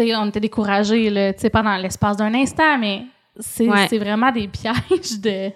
[0.06, 3.02] sais, on était découragés, là, tu sais, pendant l'espace d'un instant, mais
[3.38, 3.86] c'est Ouais.
[3.88, 4.46] c'est vraiment des
[4.88, 5.50] pièges de,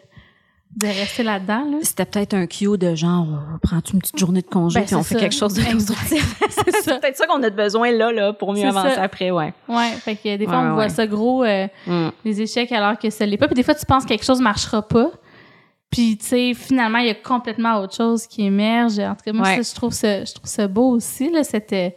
[0.77, 1.77] de rester là-dedans, là?
[1.83, 4.95] C'était peut-être un cue de genre, on prend-tu une petite journée de congé Ben, puis
[4.97, 5.21] on fait ça.
[5.21, 6.37] quelque chose de constructif.
[6.83, 9.03] C'est peut-être ça qu'on a besoin là, là, pour mieux C'est avancer ça.
[9.03, 9.53] après, ouais.
[9.69, 12.09] Ouais, fait que des fois, Ouais, on ouais, voit ça gros, euh, Mm.
[12.25, 13.47] les échecs, alors que ça l'est pas.
[13.47, 15.11] Puis des fois, tu penses que quelque chose marchera pas.
[15.91, 18.99] Puis, tu sais, finalement, il y a complètement autre chose qui émerge.
[18.99, 19.63] En tout cas, moi, Ouais.
[19.63, 21.45] ça, je trouve ça, je trouve ça beau aussi, là.
[21.45, 21.95] C'était.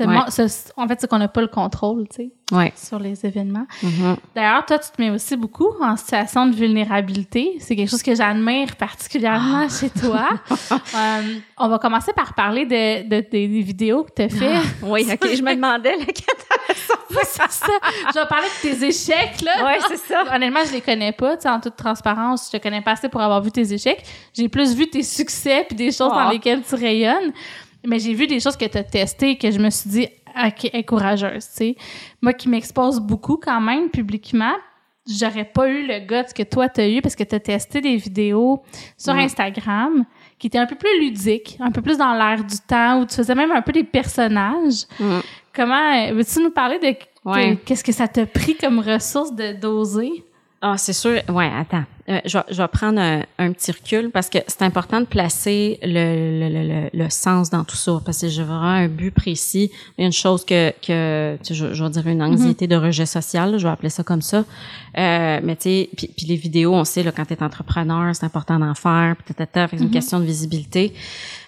[0.00, 0.18] Ouais.
[0.28, 2.72] ce- en fait, c'est qu'on n'a pas le contrôle, tu sais, Ouais.
[2.74, 3.66] sur les événements.
[3.80, 4.16] Mhm.
[4.34, 7.56] D'ailleurs, toi, tu te mets aussi beaucoup en situation de vulnérabilité.
[7.60, 10.30] C'est quelque chose que j'admire particulièrement chez toi.
[10.96, 11.22] Euh,
[11.58, 14.58] on va commencer par parler de, de- des- des vidéos que tu as fait.
[14.82, 16.14] Oui, OK, je me demandais lequel
[17.10, 17.72] c'est ça?
[18.12, 19.64] Je vais parler de tes échecs, là.
[19.64, 20.24] Ouais, c'est ça.
[20.34, 22.48] Honnêtement, je les connais pas, tu sais, en toute transparence.
[22.52, 24.04] Je te connais pas assez pour avoir vu tes échecs.
[24.32, 26.14] J'ai plus vu tes succès puis des choses Oh.
[26.14, 27.32] dans lesquelles tu rayonnes.
[27.86, 30.08] Mais j'ai vu des choses que tu as testées et que je me suis dit,
[30.46, 31.76] OK, est courageuse, tu sais.
[32.22, 34.54] Moi qui m'expose beaucoup quand même publiquement,
[35.06, 37.96] j'aurais pas eu le guts que toi t'as eu parce que tu as testé des
[37.96, 38.62] vidéos
[38.96, 39.12] sur.
[39.14, 40.04] Instagram
[40.38, 43.14] qui étaient un peu plus ludiques, un peu plus dans l'air du temps, où tu
[43.16, 44.84] faisais même un peu des personnages.
[44.98, 45.18] Mm.
[45.54, 46.96] Comment, euh, veux-tu nous parler de
[47.30, 47.50] Ouais.
[47.52, 50.24] de- qu'est-ce que ça t'a pris comme ressource de doser?
[50.66, 51.20] Ah, c'est sûr.
[51.28, 51.84] Ouais, attends.
[52.08, 55.04] Euh, je, vais, je vais prendre un, un petit recul parce que c'est important de
[55.04, 58.88] placer le, le, le, le, le sens dans tout ça parce que j'ai vraiment un
[58.88, 59.70] but précis.
[59.98, 62.66] Il y a une chose que, que tu sais, je, je vais dire une anxiété
[62.66, 64.38] de rejet social, là, je vais appeler ça comme ça.
[64.96, 68.16] Euh, mais tu sais, puis, puis les vidéos, on sait, là, quand tu es entrepreneur,
[68.16, 70.94] c'est important d'en faire, puis tata, fait que c'est une question de visibilité.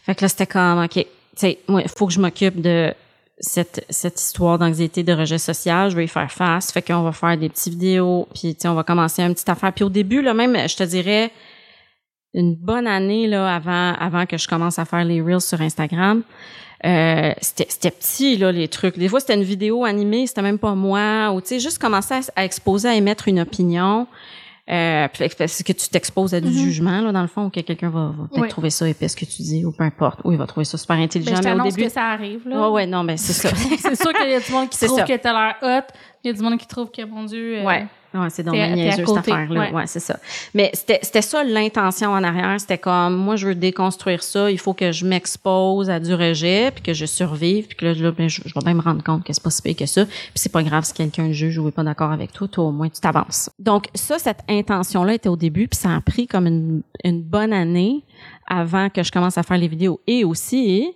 [0.03, 2.93] Fait que là, c'était comme, OK, tu sais, moi, il faut que je m'occupe de
[3.39, 6.73] cette, cette histoire d'anxiété de rejet social, je vais y faire face.
[6.73, 9.73] Fait qu'on va faire des petites vidéos, puis on va commencer une petite affaire.
[9.73, 11.31] Puis au début, là, même, je te dirais,
[12.37, 16.23] une bonne année là avant avant que je commence à faire les reels sur Instagram.
[16.85, 18.99] Euh, c'était c'était petit là les trucs.
[18.99, 22.21] Des fois c'était une vidéo animée, c'était même pas moi ou tu sais juste commencer
[22.37, 24.07] à exposer à émettre une opinion.
[24.69, 26.53] Euh, puis parce que tu t'exposes à du Mhm.
[26.55, 28.49] jugement là dans le fond ou que quelqu'un va, va peut-être Oui.
[28.49, 30.77] trouver ça épais ce que tu dis ou peu importe ou il va trouver ça
[30.77, 32.63] super intelligent Ben, je mais au début que ça arrive, là.
[32.63, 33.49] Ouais ouais non mais c'est ça.
[33.79, 35.05] c'est sûr qu'il y a du monde qui trouve ça.
[35.05, 35.93] que t'as l'air hot,
[36.27, 37.87] il y a du monde qui trouve que, mon Dieu, euh, Ouais.
[38.15, 39.61] Ouais, c'est donc niaiseux, cette affaire-là.
[39.61, 39.73] ouais.
[39.73, 40.19] Ouais, c'est ça.
[40.55, 42.59] Mais c'était c'était ça l'intention en arrière.
[42.59, 44.51] C'était comme, moi, je veux déconstruire ça.
[44.51, 47.93] Il faut que je m'expose à du rejet, puis que je survive, puis que là,
[47.93, 49.85] là, ben, je, je vais bien me rendre compte que c'est pas si pire que
[49.85, 50.07] ça.
[50.07, 52.73] Puis c'est pas grave si quelqu'un juge ou est pas d'accord avec toi, toi, au
[52.73, 53.51] moins, tu t'avances.
[53.59, 57.53] Donc, ça, cette intention-là était au début, puis ça a pris comme une, une bonne
[57.53, 58.03] année
[58.47, 60.01] avant que je commence à faire les vidéos.
[60.07, 60.91] Et aussi,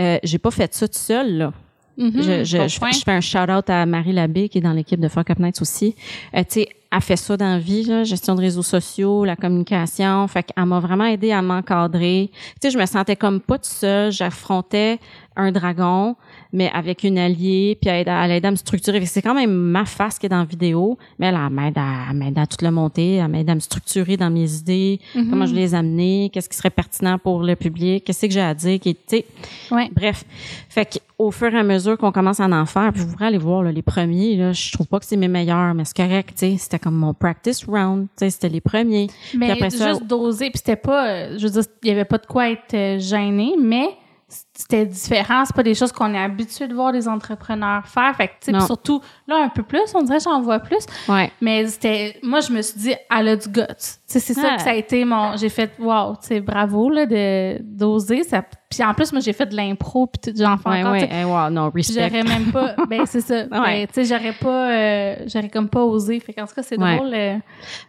[0.00, 1.52] euh, j'ai pas fait ça tout seul, là.
[1.96, 5.08] Mhm, Je, je, je fais un shout-out à Marie Labbé, qui est dans l'équipe de
[5.08, 5.94] Fuck Up Nights aussi.
[6.34, 9.36] Euh, tu sais, elle fait ça dans la vie, là, gestion de réseaux sociaux, la
[9.36, 10.26] communication.
[10.28, 12.30] Fait qu'elle m'a vraiment aidé à m'encadrer.
[12.32, 14.12] Tu sais, je me sentais comme pas toute seule.
[14.12, 14.98] J'affrontais
[15.36, 16.16] un dragon,
[16.52, 19.04] mais avec une alliée, puis elle, elle aide à me structurer.
[19.06, 22.40] C'est quand même ma face qui est dans la vidéo, mais elle, elle m'aide à,
[22.42, 25.30] à tout le monter, elle m'aide à me structurer dans mes idées, Mhm.
[25.30, 28.54] comment je les amener, qu'est-ce qui serait pertinent pour le public, qu'est-ce que j'ai à
[28.54, 28.96] dire, qui,
[29.70, 29.88] Ouais.
[29.94, 30.24] Bref,
[30.68, 33.38] fait qu'au fur et à mesure qu'on commence à en faire, puis vous pourrez aller
[33.38, 36.32] voir là, les premiers, là, je trouve pas que c'est mes meilleurs, mais c'est correct,
[36.36, 39.06] c'était comme mon practice round, c'était les premiers.
[39.36, 42.04] Mais après ça- juste doser, puis c'était pas, euh, je veux dire, il y avait
[42.04, 43.86] pas de quoi être euh, gêné, mais
[44.62, 45.44] c'était différent.
[45.44, 48.14] C'est pas des choses qu'on est habitué de voir des entrepreneurs faire.
[48.16, 50.86] Fait que, surtout, là, un peu plus, on dirait, j'en vois plus.
[51.08, 51.30] Ouais.
[51.40, 53.62] Mais c'était, moi, je me suis dit, elle a du guts.
[54.06, 57.58] C'est ça que ça a été mon, j'ai fait, wow, tu sais, bravo, là, de,
[57.62, 58.22] d'oser.
[58.24, 60.92] Ça, puis en plus, moi, j'ai fait de l'impro, puis tout, j'en fais Ouais, encore,
[60.92, 62.08] ouais, eh, wow, non, respect.
[62.10, 63.44] J'aurais même pas, ben c'est ça.
[63.44, 66.20] Ben, tu sais, j'aurais pas, euh, j'aurais comme pas osé.
[66.20, 67.10] Fait qu'en tout cas, c'est drôle.
[67.12, 67.36] euh,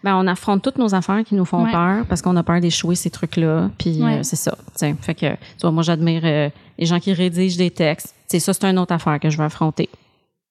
[0.04, 2.96] Ben, on affronte toutes nos affaires qui nous font peur parce qu'on a peur d'échouer
[2.96, 3.70] ces trucs-là.
[3.78, 4.52] Puis euh, c'est ça.
[4.52, 4.96] tu sais.
[5.02, 6.24] Fait que, tu vois, moi, j'admire
[6.78, 8.16] les gens qui rédigent des textes.
[8.28, 9.90] C'est ça, c'est une autre affaire que je veux affronter.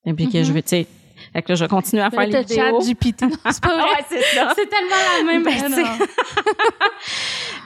[0.05, 0.87] Et puis que je vais, tu sais,
[1.33, 2.57] fait que là, je vais continuer à faire les vidéos.
[2.57, 3.23] chat GPT.
[3.23, 3.83] Non, c'est pas vrai.
[3.83, 5.43] Ouais, c'est tellement la même.
[5.43, 5.83] Ben, sais.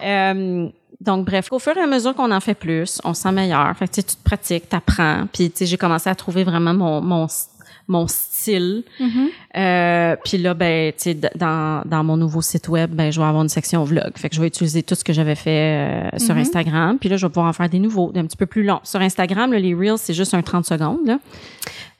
[0.05, 0.69] Euh,
[1.01, 3.75] donc, bref, au fur et à mesure qu'on en fait plus, on se sent meilleur.
[3.79, 5.27] Fait que, tu te pratiques, t'apprends.
[5.33, 7.27] Puis, tu sais, j'ai commencé à trouver vraiment mon, mon,
[7.89, 8.83] mon style.
[8.99, 9.29] Mhm.
[9.57, 13.27] Euh, puis là, ben, tu sais, dans, dans mon nouveau site web, ben, je vais
[13.27, 14.11] avoir une section vlog.
[14.17, 16.41] Fait que je vais utiliser tout ce que j'avais fait euh, sur Mhm.
[16.41, 16.99] Instagram.
[16.99, 18.81] Puis là, je vais pouvoir en faire des nouveaux, un petit peu plus longs.
[18.83, 21.07] Sur Instagram, là, les Reels, c'est juste un 30 secondes.
[21.07, 21.19] Là.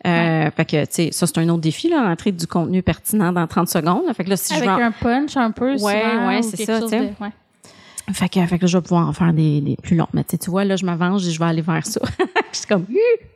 [0.07, 3.33] Euh, Fait que, tu sais, ça, c'est un autre défi, là, entrer du contenu pertinent
[3.33, 4.03] dans 30 secondes.
[4.17, 5.73] Fait que là, si Avec je veux en- un punch un peu.
[5.73, 7.01] Ouais, souvent, ouais, ou c'est ça, tu sais.
[7.01, 7.31] de- ouais.
[8.13, 10.07] Fait que, fait que là, je vais pouvoir en faire des, des plus longs.
[10.13, 12.01] Mais tu sais, tu vois, là, je m'avance, je je vais aller vers ça.
[12.53, 13.27] je suis comme, Hum!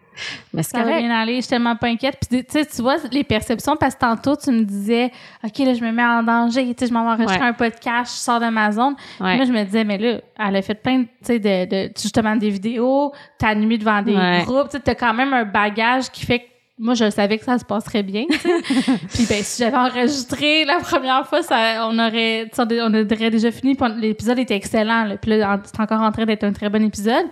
[0.52, 2.18] Mais Ça va bien aller, je suis tellement pas inquiète.
[2.30, 5.10] Puis, tu vois, les perceptions, parce que tantôt, tu me disais,
[5.44, 7.46] OK, là, je me mets en danger, tu sais, je m'en vais enregistrer Ouais.
[7.48, 8.94] un podcast, je sors de ma zone.
[9.20, 9.36] Ouais.
[9.36, 12.36] Moi, je me disais, mais là, elle a fait plein, de, tu sais, de, justement,
[12.36, 14.42] des vidéos, t'as animé devant des Ouais.
[14.44, 16.44] groupes, tu sais, t'as quand même un bagage qui fait que
[16.82, 18.24] moi, je savais que ça se passerait bien,
[19.12, 23.76] puis, ben, si j'avais enregistré la première fois, ça, on aurait, on aurait déjà fini,
[23.98, 25.16] l'épisode était excellent, là.
[25.18, 27.26] Puis là, c'est encore en train d'être un très bon épisode.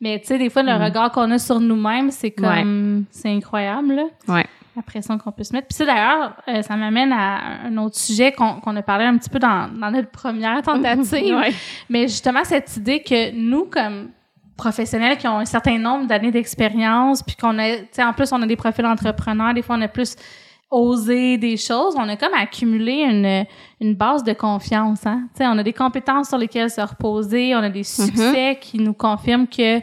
[0.00, 0.82] Mais, tu sais, des fois, le Mm.
[0.82, 4.46] regard qu'on a sur nous-mêmes, c'est comme, c'est incroyable, là Ouais.
[4.76, 5.66] la pression qu'on peut se mettre.
[5.68, 9.18] Puis ça, d'ailleurs, euh, ça m'amène à un autre sujet qu'on qu'on a parlé un
[9.18, 11.34] petit peu dans, dans notre première tentative.
[11.36, 11.52] Ouais.
[11.90, 14.08] Mais justement, cette idée que nous, comme
[14.56, 18.30] professionnels qui ont un certain nombre d'années d'expérience, puis qu'on a, tu sais, en plus,
[18.32, 20.16] on a des profils entrepreneurs, des fois, on a plus
[20.70, 23.44] osé des choses, on a comme accumulé une,
[23.80, 25.04] une base de confiance.
[25.06, 25.24] Hein?
[25.34, 28.78] Tu sais, on a des compétences sur lesquelles se reposer, on a des succès qui
[28.78, 29.80] nous confirment que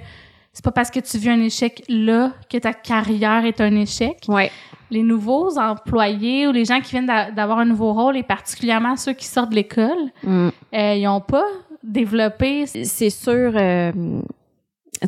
[0.53, 4.17] c'est pas parce que tu vis un échec là que ta carrière est un échec
[4.27, 4.49] Ouais.
[4.89, 8.95] les nouveaux employés ou les gens qui viennent d'a- d'avoir un nouveau rôle, et particulièrement
[8.95, 10.47] ceux qui sortent de l'école, Mm.
[10.73, 11.45] euh, ils n'ont pas
[11.83, 12.65] développé.
[12.65, 13.91] c'est sûr, euh,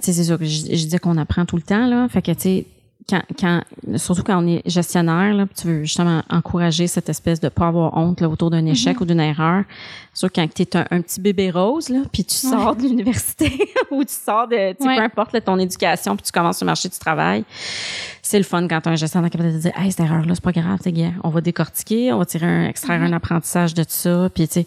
[0.01, 2.07] c'est sûr que je, je disais qu'on apprend tout le temps, là.
[2.09, 2.65] Fait que, tu sais,
[3.09, 3.61] quand, quand,
[3.95, 7.97] surtout quand on est gestionnaire, là, tu veux justement encourager cette espèce de pas avoir
[7.97, 9.63] honte là, autour d'un échec ou d'une erreur.
[10.21, 13.57] Que quand tu es un, un petit bébé rose, là, puis tu sors de l'université
[13.91, 14.97] ou tu sors de, tu sais, Ouais.
[14.97, 17.45] peu importe là, ton éducation, puis tu commences le marché du travail,
[18.21, 20.51] c'est le fun quand as un gestionnaire capable de dire, hey, cette erreur-là, c'est pas
[20.51, 24.29] grave, gars, on va décortiquer, on va tirer un, extraire un apprentissage de tout ça,
[24.33, 24.65] puis tu sais,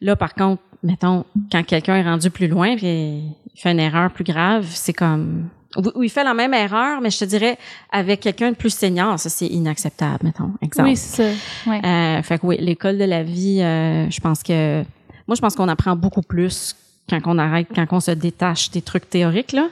[0.00, 4.10] là, par contre, mettons, quand quelqu'un est rendu plus loin, puis il fait une erreur
[4.12, 7.56] plus grave, c'est comme ou il fait la même erreur, mais je te dirais
[7.90, 10.50] avec quelqu'un de plus senior, ça c'est inacceptable, mettons.
[10.60, 10.88] Exemple.
[10.90, 11.70] Oui, c'est ça.
[11.70, 11.80] Ouais.
[11.84, 14.82] Euh, fait que oui, l'école de la vie, euh, je pense que
[15.26, 16.76] moi je pense qu'on apprend beaucoup plus
[17.08, 19.68] quand on arrête, quand on se détache des trucs théoriques là.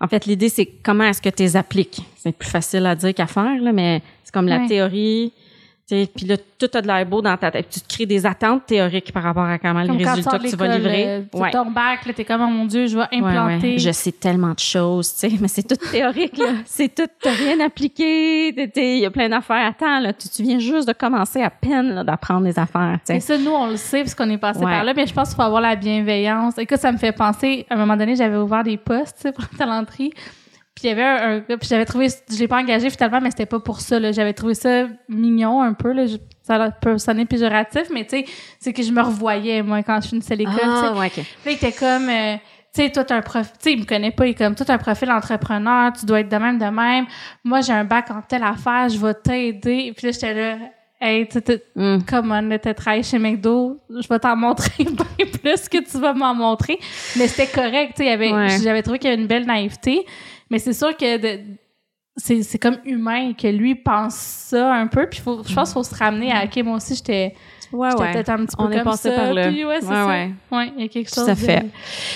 [0.00, 2.02] En fait, l'idée c'est comment est-ce que tu les appliques?
[2.18, 4.66] C'est plus facile à dire qu'à faire là, mais c'est comme la Ouais.
[4.66, 5.32] théorie.
[5.86, 7.68] Puis là, tout a de l'air beau dans ta tête.
[7.68, 10.56] Tu te crées des attentes théoriques par rapport à comment Comme les résultats que tu
[10.56, 11.04] vas livrer.
[11.06, 11.50] euh, tu Ouais.
[11.50, 13.72] ton bac, là, t'es comme, oh mon Dieu, je vais implanter.
[13.72, 13.78] ouais.
[13.78, 16.52] Je sais tellement de choses, tu sais, mais c'est tout théorique, là.
[16.64, 19.66] C'est tout, t'as rien appliqué, il y a plein d'affaires.
[19.66, 23.12] Attends, là, tu, tu viens juste de commencer à peine, là, d'apprendre les affaires, tu
[23.12, 25.28] Et ça, nous, on le sait parce qu'on est passé par là, mais je pense
[25.28, 26.56] qu'il faut avoir la bienveillance.
[26.56, 29.58] Écoute, ça me fait penser, à un moment donné, j'avais ouvert des postes pour la
[29.66, 30.12] talenterie.
[30.74, 33.30] Puis il y avait un, gars, puis j'avais trouvé, je l'ai pas engagé finalement, mais
[33.30, 34.10] c'était pas pour ça, là.
[34.10, 36.06] J'avais trouvé ça mignon un peu, là.
[36.06, 38.24] Je- ça peut sonner péjoratif, mais tu sais,
[38.58, 40.66] c'est que je me revoyais, moi, quand je finissais l'école, tu sais.
[40.66, 41.12] Ah, ouais, OK.
[41.12, 42.34] Puis là, il était comme, euh,
[42.74, 44.56] tu sais, toi, t'as un profil, tu sais, il me connaît pas, il est comme,
[44.56, 47.06] toi, t'as un profil entrepreneur, tu dois être de même, de même.
[47.44, 49.92] Moi, j'ai un bac en telle affaire, je vais t'aider.
[49.96, 50.56] Puis là, j'étais là,
[51.00, 51.38] hey, tu
[51.76, 51.98] on,
[52.48, 56.34] là, t'as travaillé chez McDo, je vais t'en montrer bien plus que tu vas m'en
[56.34, 56.78] montrer.
[57.16, 58.58] Mais c'était correct, tu sais, Ouais.
[58.62, 60.04] j'avais trouvé qu'il y avait une belle naïveté.
[60.50, 61.40] Mais c'est sûr que de-
[62.16, 65.08] c'est, c'est comme humain que lui pense ça un peu.
[65.08, 67.34] Puis faut, je pense qu'il faut se ramener à, OK, moi aussi, j'étais,
[67.72, 68.12] Ouais, j'étais ouais.
[68.12, 69.16] peut-être un petit peu On est passé ça.
[69.16, 69.48] par là.
[69.48, 70.06] Puis ouais, c'est Ouais, ça.
[70.56, 70.72] ouais.
[70.76, 71.26] Il y a quelque chose.
[71.26, 71.64] de- fait.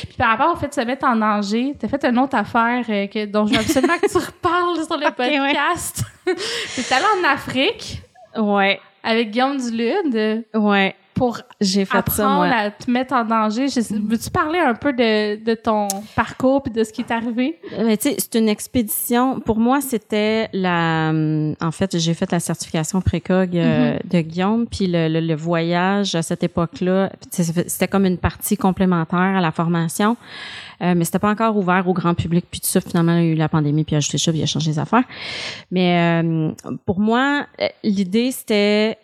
[0.07, 2.85] Puis par rapport au fait de se mettre en danger, t'as fait une autre affaire
[2.89, 5.37] euh, que, dont je veux absolument que tu reparles sur le Ok, ouais.
[5.39, 6.05] podcast.
[6.27, 8.03] T'es allé en Afrique
[8.37, 10.95] Ouais, avec Guillaume Dulude ouais.
[11.19, 12.47] Pour J'ai fait ça, apprendre moi.
[12.47, 13.67] à te mettre en danger.
[13.91, 17.59] Veux-tu parler un peu de, de ton parcours puis de ce qui est arrivé?
[17.79, 19.41] Mais tu sais, c'est une expédition.
[19.41, 21.11] Pour moi, c'était la.
[21.11, 24.11] hum, En fait, j'ai fait la certification précog euh, Mm-hmm.
[24.13, 29.19] de Guillaume, puis le, le- le voyage à cette époque-là, c'était comme une partie complémentaire
[29.37, 30.17] à la formation,
[30.83, 32.45] euh, mais c'était pas encore ouvert au grand public.
[32.51, 34.31] Puis tout ça, finalement, il y a eu la pandémie, puis il a ajouté ça,
[34.31, 35.05] puis il a changé les affaires.
[35.71, 36.51] Mais euh,
[36.87, 38.99] pour moi, euh, l'idée c'était,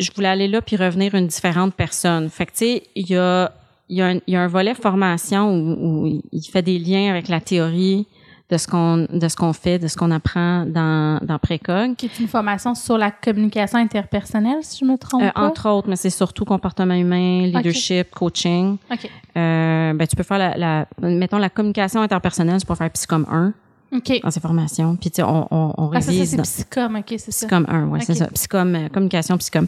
[0.00, 2.28] je voulais aller là puis revenir une différente personne.
[2.30, 3.52] Fait que tu sais, il y a
[3.90, 7.40] y, a y a un volet formation où, où il fait des liens avec la
[7.40, 8.06] théorie
[8.50, 11.96] de ce qu'on de ce qu'on fait, de ce qu'on apprend dans dans précog.
[11.96, 15.46] Qui est une formation sur la communication interpersonnelle, si je me trompe Euh, pas?
[15.46, 18.76] entre autres, mais c'est surtout comportement humain, leadership, coaching.
[18.92, 19.08] OK.
[19.36, 23.26] Euh, ben tu peux faire la, la mettons la communication interpersonnelle, tu peux faire Psycom
[23.30, 23.52] 1
[23.94, 24.20] OK.
[24.22, 24.96] dans ces formations.
[24.96, 26.96] Puis tu sais on on, on Ah, ça, ça révise c'est psychom.
[26.96, 27.46] OK, c'est ça.
[27.46, 28.18] Psycom 1, ouais, c'est Ok.
[28.18, 28.26] ça.
[28.28, 29.66] Psycom, euh, communication, psycom.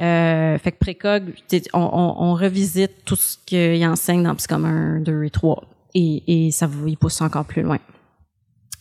[0.00, 4.34] Euh, fait que précog, tu sais, on, on, on revisite tout ce qu'il enseigne dans
[4.36, 5.64] Psycom 1, 2 et 3.
[5.94, 7.78] Et, et ça vous y pousse encore plus loin.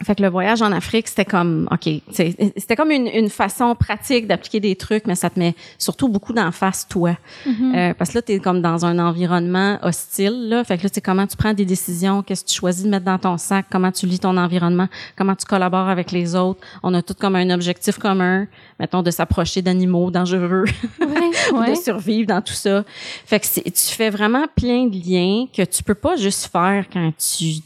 [0.04, 4.28] Fait que le voyage en Afrique, c'était comme, OK, c'était comme une, une façon pratique
[4.28, 7.18] d'appliquer des trucs, mais ça te met surtout beaucoup d'en face, toi.
[7.46, 7.76] Mm-hmm.
[7.76, 10.50] Euh, parce que là, tu es comme dans un environnement hostile.
[10.50, 10.64] Là.
[10.64, 13.06] Fait que là, tu comment tu prends des décisions, qu'est-ce que tu choisis de mettre
[13.06, 14.88] dans ton sac, comment tu lis ton environnement,
[15.18, 16.60] comment tu collabores avec les autres.
[16.84, 18.48] On a tout comme un objectif commun,
[18.82, 20.66] mettons, de s'approcher d'animaux dangereux,
[21.00, 21.08] Ouais,
[21.54, 21.70] ou ouais.
[21.70, 22.84] de survivre dans tout ça.
[23.26, 27.14] Fait que tu fais vraiment plein de liens que tu peux pas juste faire quand
[27.18, 27.62] tu,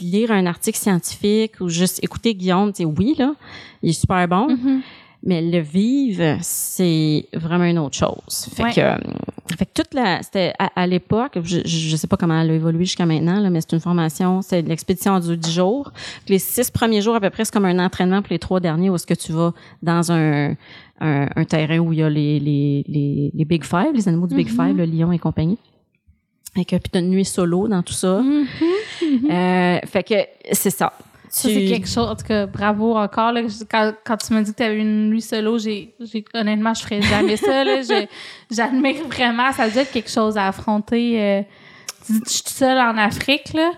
[0.00, 2.72] lire un article scientifique ou juste écouter Guillaume.
[2.72, 3.34] Tu sais, oui, là,
[3.82, 4.48] il est super bon.
[4.48, 4.80] Mhm.
[5.22, 8.48] Mais le vivre, c'est vraiment une autre chose.
[8.54, 8.72] Fait Ouais.
[8.72, 8.96] que, euh,
[9.58, 12.54] fait que toute la, c'était à, à l'époque, je, je sais pas comment elle a
[12.54, 15.92] évolué jusqu'à maintenant, là, mais c'est une formation, c'est l'expédition en 10 jours.
[16.28, 18.88] Les six premiers jours à peu près, c'est comme un entraînement pour les trois derniers
[18.88, 19.52] où est-ce que tu vas
[19.82, 20.52] dans un,
[21.00, 24.26] un, un terrain où il y a les, les, les, les Big Five, les animaux
[24.26, 25.58] du Big Five, le lion et compagnie.
[26.56, 28.22] Et que puis t'as une nuit solo dans tout ça.
[28.22, 28.46] Mhm.
[29.30, 30.14] Euh, fait que
[30.52, 30.92] c'est ça.
[31.30, 32.08] Ça, c'est quelque chose.
[32.08, 33.32] En tout cas, bravo encore.
[33.32, 35.94] Là, quand, quand tu m'as dit que tu avais une nuit solo, j'ai,
[36.34, 37.64] honnêtement, je ferais jamais ça.
[38.50, 39.52] J'admire vraiment.
[39.52, 41.20] Ça doit être quelque chose à affronter.
[41.22, 41.42] Euh,
[42.06, 43.52] tu dis, je suis seule en Afrique.
[43.54, 43.70] Là.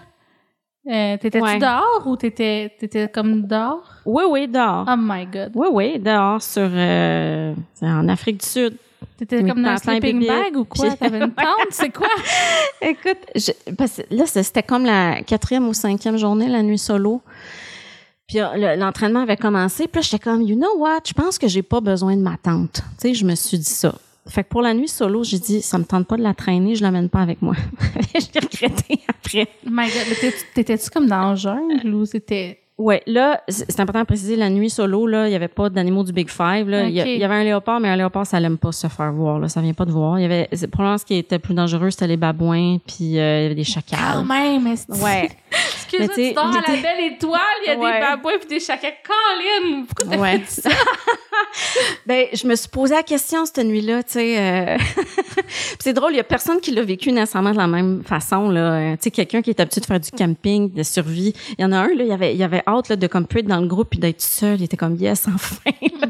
[0.91, 1.59] Euh, t'étais-tu Ouais.
[1.59, 3.89] dehors ou t'étais, t'étais comme dehors?
[4.05, 4.85] Oui, oui, dehors.
[4.89, 5.53] Oh my God.
[5.55, 8.77] Oui, oui, dehors sur euh, en Afrique du Sud.
[9.19, 10.91] T'étais comme dans un sleeping bag ou quoi?
[10.97, 11.47] T'avais une tente?
[11.71, 12.09] C'est quoi?
[12.81, 17.21] Écoute, je- parce là, c'était comme la quatrième ou cinquième journée, la nuit solo.
[18.29, 19.89] Puis euh, le- l'entraînement avait commencé.
[19.89, 22.37] Puis là, j'étais comme, you know what, je pense que j'ai pas besoin de ma
[22.37, 22.83] tante.
[23.01, 23.95] Tu sais, je me suis dit ça.
[24.29, 26.77] Fait que pour la nuit solo, j'ai dit, ça me tente pas de la traîner,
[26.77, 27.57] je l'amène pas avec moi.
[28.15, 29.49] je l'ai regretté après.
[29.67, 30.33] My God.
[30.55, 32.61] T'étais-tu comme dans le jungle ou c'était.
[32.79, 36.05] Ouais, là, c'est important de préciser, la nuit solo, là, il y avait pas d'animaux
[36.05, 36.69] du Big Five.
[36.69, 36.85] Là.
[36.85, 39.39] Il, y avait un léopard, mais un léopard, ça l'aime pas se faire voir.
[39.39, 39.49] Là.
[39.49, 40.19] Ça vient pas de voir.
[40.19, 43.43] Il y avait, probablement, ce qui était plus dangereux, c'était les babouins, puis euh, il
[43.43, 44.25] y avait des Quand chacals.
[44.25, 45.31] même, mais Ouais.
[45.99, 47.93] Excuse-moi, tu dors à la belle étoile, il y a Ouais.
[47.95, 48.95] des babouins puis des chacals.
[49.07, 50.39] Colin, pourquoi t'as Ouais.
[50.41, 50.71] fait ça?
[52.07, 54.39] Ben, je me suis posé la question cette nuit-là, tu sais.
[54.39, 54.77] euh,
[55.79, 58.73] c'est drôle, il y a personne qui l'a vécu nécessairement de la même façon là.
[58.75, 61.35] Euh, Tu sais, quelqu'un qui est habitué de faire du camping, de survie.
[61.59, 63.27] Il y en a un là, il y avait, il avait hâte là, de comme
[63.35, 64.61] être dans le groupe puis d'être seul.
[64.61, 65.71] Il était comme yes enfin.
[66.01, 66.07] là.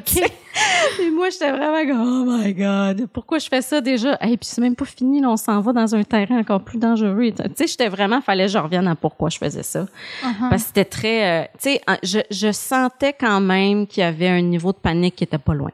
[1.00, 4.14] Et moi, j'étais vraiment comme oh my god, pourquoi je fais ça déjà?
[4.22, 6.78] Et puis c'est même pas fini, là, on s'en va dans un terrain encore plus
[6.78, 7.30] dangereux.
[7.30, 9.86] Tu sais, j'étais vraiment, fallait que je revienne à pourquoi je faisais ça.
[10.22, 10.48] Uh-huh.
[10.50, 14.28] Parce que c'était très, euh, tu sais, je, je sentais quand même qu'il y avait
[14.28, 15.70] un niveau de panique qui était pas loin.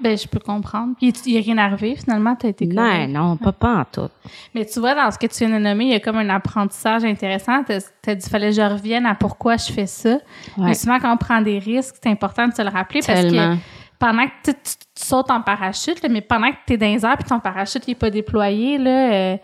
[0.00, 0.94] Ben, je peux comprendre.
[0.98, 3.08] Puis, il n'y a rien arrivé, finalement, t'as été Non, correct?
[3.10, 4.08] non, pas, pas en tout.
[4.54, 6.28] Mais tu vois, dans ce que tu viens de nommer, il y a comme un
[6.30, 7.62] apprentissage intéressant.
[7.64, 10.10] T'as as dit, fallait que je revienne à pourquoi je fais ça.
[10.10, 10.18] Ouais.
[10.58, 13.56] Mais souvent, quand on prend des risques, c'est important de se le rappeler parce que
[13.98, 16.86] pendant que tu, tu- tu sautes en parachute, là, mais pendant que tu es dans
[16.86, 19.36] les airs puis ton parachute n'est pas déployé, là, euh,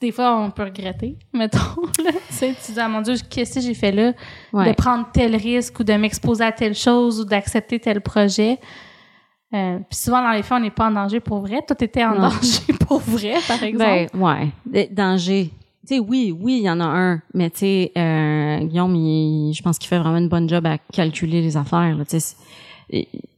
[0.00, 1.58] des fois, on peut regretter, mettons.
[2.04, 2.12] Là.
[2.28, 4.12] tu sais, tu dis, ah mon Dieu, qu'est-ce que j'ai fait là?
[4.52, 4.68] Ouais.
[4.68, 8.58] De prendre tel risque ou de m'exposer à telle chose ou d'accepter tel projet.
[9.54, 11.60] Euh, puis souvent, dans les faits, on n'est pas en danger pour vrai.
[11.66, 12.20] Toi, t'étais en Non.
[12.28, 14.08] danger pour vrai, par exemple.
[14.14, 14.88] Ben, ouais.
[14.90, 15.50] Danger.
[15.86, 17.22] Tu sais, oui, oui, il y en a un.
[17.32, 20.78] Mais tu sais, euh, Guillaume, il- je pense qu'il fait vraiment une bonne job à
[20.78, 21.96] calculer les affaires.
[22.08, 22.18] Tu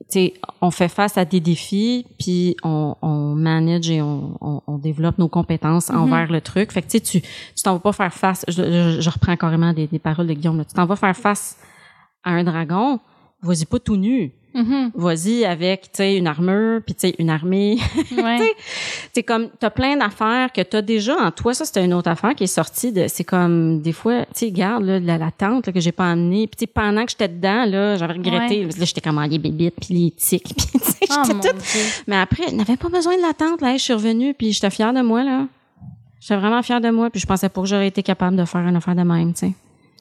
[0.09, 4.78] sais, on fait face à des défis, puis on, on manage et on, on, on
[4.78, 6.72] développe nos compétences envers le truc.
[6.72, 8.46] Fait que tu sais, tu tu t'en vas pas faire face.
[8.48, 10.56] Je, je, je reprends carrément des, des paroles de Guillaume.
[10.56, 10.64] là.
[10.64, 11.59] Tu t'en vas faire face
[12.24, 12.98] à un dragon.
[13.42, 14.32] Vas-y pas tout nu.
[14.55, 14.90] Mhm.
[14.94, 17.76] Vas-y avec, tu sais, une armure, puis tu sais, une armée.
[18.16, 18.55] Ouais.
[19.12, 21.55] c'est comme t'as plein d'affaires que t'as déjà en toi.
[21.55, 24.46] Ça c'était une autre affaire qui est sortie de c'est comme des fois tu sais
[24.46, 26.46] regarde là, la, la tente là, que j'ai pas amenée.
[26.46, 28.64] Puis tu pendant que j'étais dedans là j'avais regretté.
[28.64, 31.55] Là j'étais comme ah, les bébites puis les tics puis tu Oh toute-
[32.07, 33.61] mais après n'avait pas besoin de la tente.
[33.61, 35.46] Là je suis revenue puis j'étais fière de moi là.
[36.20, 38.62] J'étais vraiment fière de moi puis je pensais pas que j'aurais été capable de faire
[38.66, 39.53] une affaire de même tu sais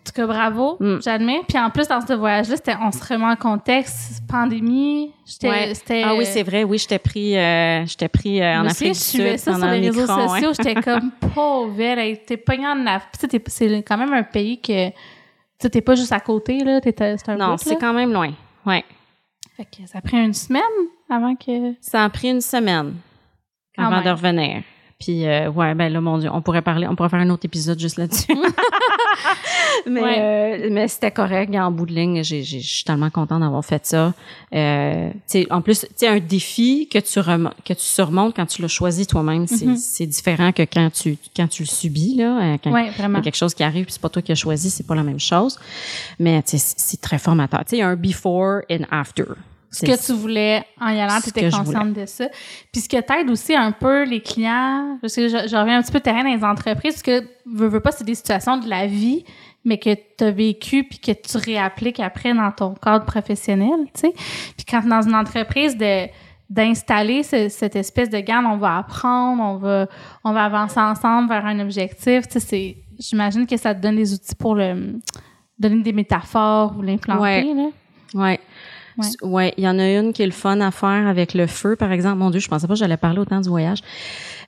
[0.08, 0.98] tout cas, bravo, Mm.
[1.04, 1.42] j'admets.
[1.48, 5.12] Puis en plus, dans ce voyage-là, c'était- on se remet en contexte, pandémie.
[5.26, 6.04] J'étais, Ouais.
[6.06, 9.04] ah oui c'est vrai oui j'étais pris euh, j'étais pris euh, en Afrique du je
[9.04, 10.52] suivais ça sur les le réseaux micron, sociaux.
[10.58, 13.30] J'étais comme pauvre, était pognée en Afrique.
[13.30, 14.90] T'es- C'est quand même un pays que.
[15.60, 16.80] Tu t'es pas juste à côté, là.
[16.80, 18.32] t'es- C'est un non c'est quand même loin
[18.66, 18.86] ouais
[19.58, 20.62] Fait que ça a pris une semaine
[21.10, 21.74] avant que.
[21.82, 22.94] Ça a pris une semaine
[23.76, 24.06] Quand avant même.
[24.06, 24.64] de revenir.
[25.00, 27.46] Puis euh, ouais, ben là mon dieu, on pourrait parler, on pourrait faire un autre
[27.46, 28.34] épisode juste là-dessus.
[29.88, 30.16] mais Ouais.
[30.20, 34.14] euh, mais c'était correct en bout de ligne, je suis tellement contente d'avoir fait ça.
[34.54, 35.10] Euh,
[35.50, 37.20] en plus, tu un défi que tu
[37.66, 41.48] que tu surmontes quand tu l'as choisi toi-même, c'est c'est différent que quand tu quand
[41.48, 43.20] tu le subis là, euh, quand Ouais, y vraiment.
[43.20, 45.04] a quelque chose qui arrive puis c'est pas toi qui as choisi, c'est pas la
[45.04, 45.60] même chose.
[46.20, 47.64] Mais c'est- très formateur.
[47.66, 49.26] Tu sais un before and after.
[49.72, 52.28] Ce que tu voulais en y allant, tu étais je consciente de ça.
[52.72, 55.82] Puis ce que t'aide aussi un peu les clients, parce que je, je reviens un
[55.82, 58.70] petit peu terrain dans les entreprises, parce que veux, veux pas, c'est des situations de
[58.70, 59.26] la vie,
[59.66, 64.02] mais que tu as vécu puis que tu réappliques après dans ton cadre professionnel, tu
[64.02, 64.14] sais.
[64.56, 66.08] Puis quand dans une entreprise de
[66.50, 69.88] d'installer ce- cette espèce de gamme, on va apprendre, on va
[70.24, 73.98] on va avancer ensemble vers un objectif, tu sais, c'est j'imagine que ça te donne
[73.98, 74.94] des outils pour le
[75.60, 77.44] donner des métaphores ou l'implanter Ouais.
[77.54, 77.68] là.
[78.14, 78.40] Ouais.
[78.98, 79.28] Ouais.
[79.28, 81.76] Ouais, il y en a une qui est le fun à faire avec le feu,
[81.76, 82.18] par exemple.
[82.18, 83.80] Mon Dieu, je pensais pas que j'allais parler autant du voyage.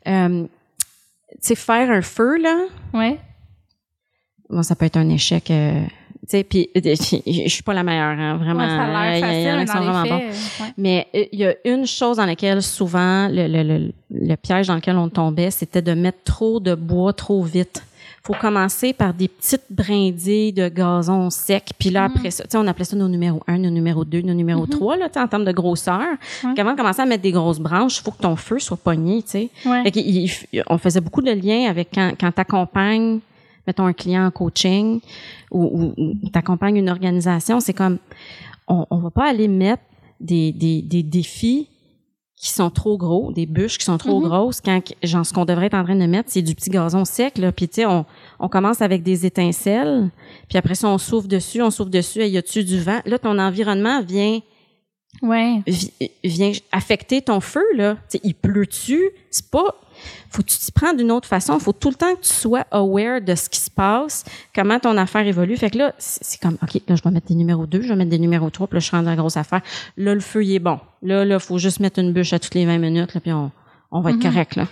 [0.08, 2.58] Euh, tu sais, faire un feu, là,
[2.93, 3.20] Ouais.
[4.50, 5.52] bon, ça peut être un échec.
[5.52, 5.82] euh,
[6.22, 6.82] tu sais, puis euh,
[7.28, 8.62] je suis pas la meilleure, hein, vraiment.
[8.62, 10.20] Ouais, ça a l'air a- il y en a facile, qui sont vraiment bons.
[10.20, 10.70] faits, euh, ouais.
[10.78, 14.68] Mais euh, il y a une chose dans laquelle souvent le, le, le, le piège
[14.68, 17.84] dans lequel on tombait, c'était de mettre trop de bois trop vite.
[18.24, 22.57] Faut commencer par des petites brindilles de gazon sec, puis là après ça, tu sais,
[22.57, 25.20] on appelait ça nos numéros 1, nos numéros 2, nos numéros 3 là, tu sais,
[25.22, 26.01] en termes de grosseur.
[26.43, 26.59] Ouais.
[26.59, 29.24] Avant de commencer à mettre des grosses branches, il faut que ton feu soit pogné,
[29.24, 29.49] tu sais.
[29.65, 30.63] Ouais.
[30.67, 33.20] On faisait beaucoup de liens avec quand, quand tu accompagnes,
[33.65, 34.99] mettons, un client en coaching
[35.51, 37.97] ou, ou, tu accompagnes une organisation, c'est comme,
[38.67, 39.84] on, on va pas aller mettre
[40.20, 41.67] des, des, des défis
[42.40, 44.28] qui sont trop gros, des bûches qui sont trop Mhm.
[44.30, 47.04] grosses, quand genre, ce qu'on devrait être en train de mettre, c'est du petit gazon
[47.04, 47.52] sec, là.
[47.52, 48.06] Puis, tu sais, on,
[48.40, 50.10] on commence avec des étincelles,
[50.48, 53.02] puis après ça, on souffle dessus, on souffle dessus, et y a-tu du vent?
[53.06, 54.40] Là, ton environnement vient
[55.22, 55.62] Ouais.
[55.68, 55.92] vi-
[56.24, 57.98] vient affecter ton feu là.
[58.08, 59.76] T'sais, il pleut-tu, c'est pas
[60.30, 62.66] faut que tu t'y prends d'une autre façon, faut tout le temps que tu sois
[62.72, 64.26] aware de ce qui se passe,
[64.56, 65.58] comment ton affaire évolue.
[65.58, 67.95] Fait que là, c'est comme OK, là je vais mettre des numéros 2, je vais
[67.95, 69.62] mettre des numéros 3, puis là je suis dans la grosse affaire.
[69.97, 70.80] Là le feu il est bon.
[71.02, 73.52] Là là, faut juste mettre une bûche à toutes les 20 minutes là puis on
[73.91, 74.24] on va être Mhm.
[74.24, 74.68] correct là.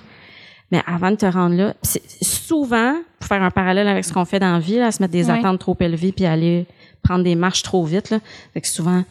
[0.71, 1.73] Mais avant de te rendre là,
[2.21, 5.13] souvent pour faire un parallèle avec ce qu'on fait dans la vie là, se mettre
[5.13, 6.65] des attentes trop élevées puis aller
[7.03, 8.19] prendre des marches trop vite là.
[8.53, 9.03] Fait que souvent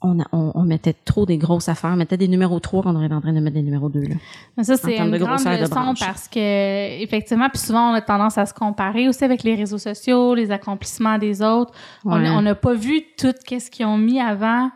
[0.00, 2.92] on, a- on, on mettait trop des grosses affaires, on mettait des numéros 3 quand
[2.92, 4.00] on aurait en train de mettre des numéros 2.
[4.00, 4.14] Là.
[4.56, 8.00] Mais ça, c'est une de grande de leçon parce que, effectivement, puis souvent, on a
[8.00, 11.72] tendance à se comparer aussi avec les réseaux sociaux, les accomplissements des autres.
[12.04, 12.28] On Ouais.
[12.30, 14.70] On n'a pas vu tout ce qu'ils ont mis avant,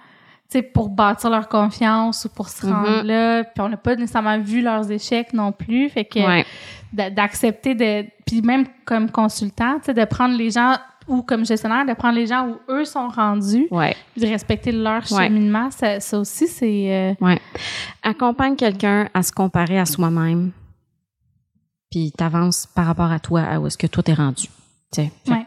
[0.51, 3.07] tu sais, pour bâtir leur confiance ou pour se rendre Mhm.
[3.07, 3.45] là.
[3.45, 5.89] Puis on n'a pas nécessairement vu leurs échecs non plus.
[5.89, 6.45] Fait que Ouais.
[7.11, 10.75] d'accepter de puis même comme consultant tu sais de prendre les gens
[11.09, 13.96] ou comme gestionnaire de prendre les gens où eux sont rendus Ouais.
[14.16, 15.26] de respecter leur Ouais.
[15.26, 17.40] cheminement ça, ça aussi c'est euh, Ouais.
[18.03, 20.53] Accompagne quelqu'un à se comparer à soi-même,
[21.90, 24.48] puis t'avances par rapport à toi, à où est-ce que toi t'es rendu.
[24.94, 25.46] Fait Ouais.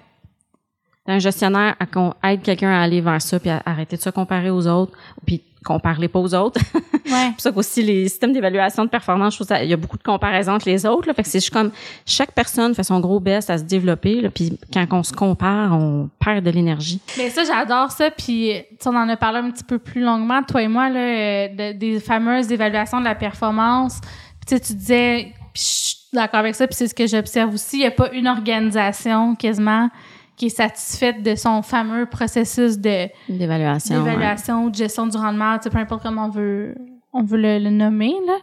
[1.07, 4.49] Un gestionnaire à aide quelqu'un à aller vers ça, puis à arrêter de se comparer
[4.49, 4.93] aux autres,
[5.25, 6.61] puis comparer pas aux autres.
[6.73, 9.73] ouais C'est pour ça qu'aussi les systèmes d'évaluation de performance, je trouve ça, il y
[9.73, 11.07] a beaucoup de comparaisons entre les autres.
[11.07, 11.71] Là, fait que c'est juste comme
[12.05, 14.21] chaque personne fait son gros best à se développer.
[14.21, 17.01] Là, puis quand on se compare, on perd de l'énergie.
[17.17, 18.53] mais ça j'adore ça puis
[18.85, 21.77] on en a parlé un petit peu plus longuement toi et moi là euh, de-
[21.77, 23.99] des fameuses évaluations de la performance
[24.45, 27.07] Puis, tu sais tu disais puis je- suis d'accord avec ça, puis c'est ce que
[27.07, 27.77] j'observe aussi.
[27.77, 29.89] Il n'y a pas une organisation quasiment
[30.35, 35.77] qui est satisfaite de son fameux processus de d'évaluation, d'évaluation, de gestion du rendement, peu
[35.77, 36.75] importe comment on veut,
[37.13, 38.13] on veut le, nommer.
[38.25, 38.37] Là.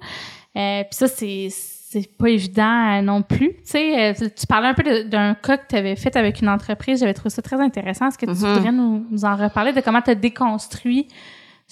[0.56, 3.50] Euh, puis ça, c'est c'est pas évident euh, non plus.
[3.56, 6.48] Tu sais, euh, tu parlais un peu d'un cas que tu avais fait avec une
[6.48, 7.00] entreprise.
[7.00, 8.08] J'avais trouvé ça très intéressant.
[8.08, 8.54] Est-ce que tu mm-hmm.
[8.54, 11.08] voudrais nous, nous, en reparler de comment tu as déconstruit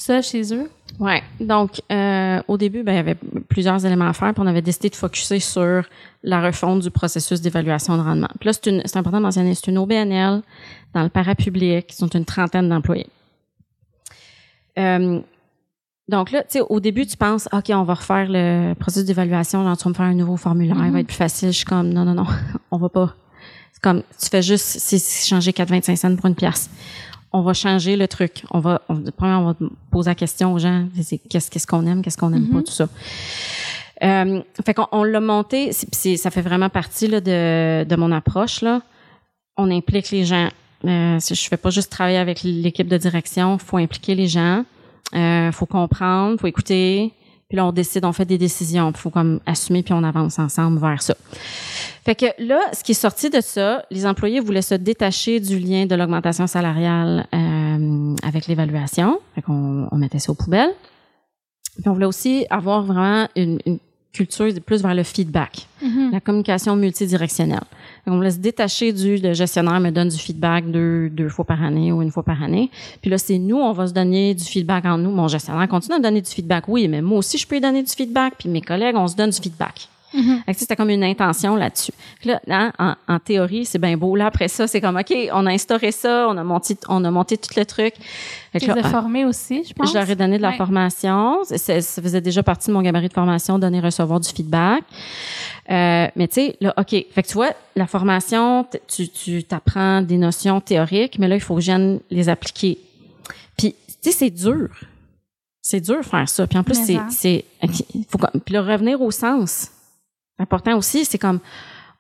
[0.01, 0.71] ça chez eux?
[0.99, 1.23] Ouais.
[1.41, 3.17] Donc, euh, au début, ben, il y avait
[3.49, 5.85] plusieurs éléments à faire, puis on avait décidé de focuser sur
[6.23, 8.29] la refonte du processus d'évaluation de rendement.
[8.39, 10.43] Puis là, c'est important de mentionner, c'est une OBNL
[10.95, 13.09] dans le parapublic, ils sont une trentaine d'employés.
[14.79, 15.21] Euh,
[16.09, 19.63] donc là, tu sais, au début, tu penses, OK, on va refaire le processus d'évaluation,
[19.63, 21.01] genre, tu vas me faire un nouveau formulaire, il va mm-hmm.
[21.01, 21.49] être plus facile.
[21.53, 22.27] Je suis comme, non, non, non,
[22.71, 23.15] on va pas.
[23.73, 26.69] C'est comme, tu fais juste, c'est changer 4,25 cents pour une pièce
[27.33, 28.45] on va changer le truc.
[28.51, 29.57] On va, on, on va
[29.91, 30.87] poser la question aux gens,
[31.29, 32.65] qu'est-ce qu'est-ce qu'on aime, qu'est-ce qu'on n'aime pas, mm-hmm.
[32.65, 32.89] tout ça.
[34.03, 38.13] Euh, fait qu'on on l'a monté, c'est, ça fait vraiment partie là, de, de mon
[38.13, 38.63] approche.
[38.63, 38.81] Là.
[39.57, 40.49] On implique les gens.
[40.87, 44.65] Euh, je fais pas juste travailler avec l'équipe de direction, faut impliquer les gens,
[45.15, 47.13] euh, faut comprendre, faut écouter,
[47.51, 48.93] puis là, on décide, on fait des décisions.
[48.95, 51.17] Il faut comme assumer, puis on avance ensemble vers ça.
[52.05, 55.59] Fait que là, ce qui est sorti de ça, les employés voulaient se détacher du
[55.59, 59.19] lien de l'augmentation salariale euh, avec l'évaluation.
[59.35, 60.73] Fait qu'on on mettait ça aux poubelles.
[61.75, 63.81] Puis on voulait aussi avoir vraiment une, une
[64.13, 66.13] culture plus vers le feedback, mm-hmm.
[66.13, 67.65] la communication multidirectionnelle.
[68.07, 71.63] On me laisse détacher du le gestionnaire me donne du feedback deux, deux fois par
[71.63, 72.71] année ou une fois par année.
[73.01, 75.11] Puis là, c'est nous, on va se donner du feedback en nous.
[75.11, 77.61] Mon gestionnaire continue à me donner du feedback, oui, mais moi aussi, je peux lui
[77.61, 78.35] donner du feedback.
[78.39, 79.89] Puis mes collègues, on se donne du feedback.
[80.15, 80.55] Mm-hmm.
[80.55, 81.93] C'était comme une intention là-dessus.
[82.25, 84.17] Là, hein, en, théorie, c'est bien beau.
[84.17, 87.11] Là, après ça, c'est comme, OK, on a instauré ça, on a monté, on a
[87.11, 87.95] monté tout le truc.
[88.59, 89.91] Tu les as formés aussi, je pense.
[89.91, 91.45] Je leur ai donné de la formation.
[91.45, 94.83] Ça, faisait déjà partie de mon gabarit de formation, donner, recevoir du feedback.
[95.71, 96.91] Euh, mais tu sais, là, OK.
[96.91, 101.41] Fait que tu vois, la formation, tu, tu apprends des notions théoriques, mais là, il
[101.41, 102.79] faut que je les appliquer.
[103.57, 104.69] Puis, tu sais, c'est dur.
[105.63, 106.47] C'est dur de faire ça.
[106.47, 107.45] Puis en plus, c'est, c'est,
[108.09, 109.71] faut, puis le revenir au sens
[110.41, 111.41] important aussi, c'est comme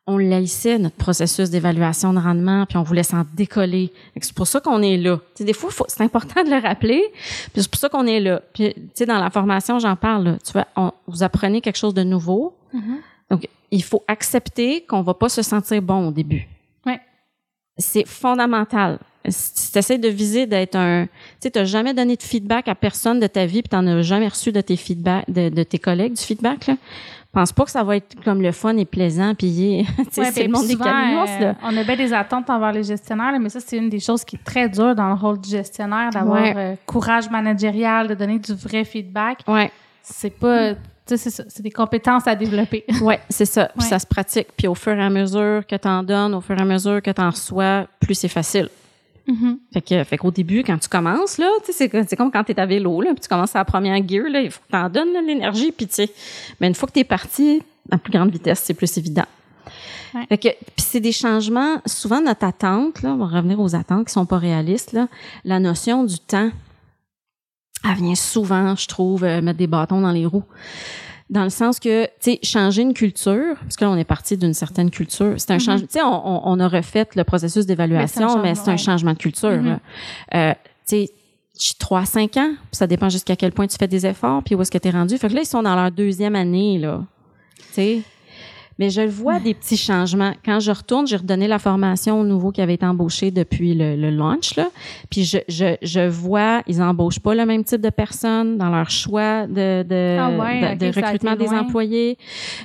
[0.06, 3.92] on laissait notre processus d'évaluation de rendement, puis on voulait s'en décoller.
[4.20, 5.20] C'est pour ça qu'on est là.
[5.38, 7.04] des fois, c'est important de le rappeler,
[7.52, 8.42] puis c'est pour ça qu'on est là.
[8.52, 10.38] Puis, tu sais, dans la formation, j'en parle.
[10.44, 10.66] tu vois,
[11.06, 12.56] vous apprenez quelque chose de nouveau.
[12.74, 12.96] Mm-hmm.
[13.30, 16.48] Donc, il faut accepter qu'on va pas se sentir bon au début.
[16.86, 17.00] Ouais.
[17.78, 18.98] C'est fondamental.
[19.28, 21.06] Si tu essaies de viser d'être un...
[21.40, 24.02] Tu sais, jamais donné de feedback à personne de ta vie, puis tu n'en as
[24.02, 26.74] jamais reçu de tes feedback, de, de tes collègues du feedback, là
[27.32, 30.66] pense pas que ça va être comme le fun et plaisant puis c'est le monde
[30.66, 34.00] des euh, on a bien des attentes envers les gestionnaires mais ça c'est une des
[34.00, 38.14] choses qui est très dure dans le rôle du gestionnaire d'avoir euh, courage managérial de
[38.14, 39.70] donner du vrai feedback ouais
[40.02, 40.74] c'est pas
[41.16, 42.84] c'est ça, c'est des compétences à développer.
[43.02, 43.70] Oui, c'est ça.
[43.76, 44.48] Puis ça se pratique.
[44.56, 47.02] Puis au fur et à mesure que tu en donnes, au fur et à mesure
[47.02, 48.68] que tu en reçois, plus c'est facile.
[49.30, 49.58] Mm-hmm.
[49.72, 52.66] Fait que, fait qu'au début, quand tu commences, là, c'est, comme quand tu es à
[52.66, 54.88] vélo, là, puis tu commences à la première gear, là, il faut que tu en
[54.88, 56.10] donnes l'énergie, puis tu sais.
[56.60, 59.26] Mais une fois que tu es parti, à plus grande vitesse, c'est plus évident.
[60.28, 64.08] Fait que, puis c'est des changements, souvent notre attente, là, on va revenir aux attentes
[64.08, 65.06] qui sont pas réalistes, là,
[65.44, 66.50] la notion du temps,
[67.84, 70.44] elle vient souvent, je trouve, euh, mettre des bâtons dans les roues
[71.30, 74.36] dans le sens que, tu sais, changer une culture, parce que là, on est parti
[74.36, 75.34] d'une certaine culture.
[75.38, 75.64] C'est un mm-hmm.
[75.64, 79.18] changement, tu sais, on, on, a refait le processus d'évaluation, mais c'est un, changement de
[79.18, 79.62] culture.
[80.34, 80.52] Euh,
[80.86, 81.10] tu sais,
[81.78, 84.70] 3 5 ans, ça dépend jusqu'à quel point tu fais des efforts, puis où est-ce
[84.70, 85.16] que tu es rendu.
[85.18, 87.04] Fait que là, ils sont dans leur deuxième année, là.
[87.68, 88.02] Tu sais,
[88.80, 90.32] mais je vois des petits changements.
[90.42, 93.94] Quand je retourne, j'ai redonné la formation aux nouveaux qui avaient été embauchés depuis le,
[93.94, 94.68] le launch, là.
[95.10, 98.88] Puis je, je, je vois, ils embauchent pas le même type de personnes dans leur
[98.88, 102.16] choix de, de, ah de, recrutement des employés.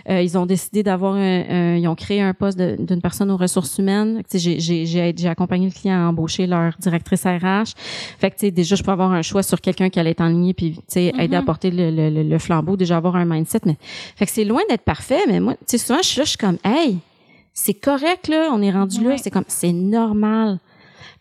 [0.10, 3.78] Euh, ils ont décidé d'avoir un, ils ont créé un poste d'une personne aux ressources
[3.78, 4.22] humaines.
[4.34, 7.76] J'ai, j'ai, j'ai accompagné le client à embaucher leur directrice RH.
[8.20, 10.22] Fait que, tu sais, déjà, je peux avoir un choix sur quelqu'un qui allait être
[10.22, 11.46] en ligne puis, tu sais, aider à mm-hmm.
[11.46, 13.60] porter le, le, le, flambeau, déjà avoir un mindset.
[13.66, 13.76] Mais,
[14.16, 17.00] fait que c'est loin d'être parfait, mais moi, tu sais, souvent, je suis comme, hey,
[17.54, 20.60] c'est correct, là, on est rendu là, c'est comme, c'est normal.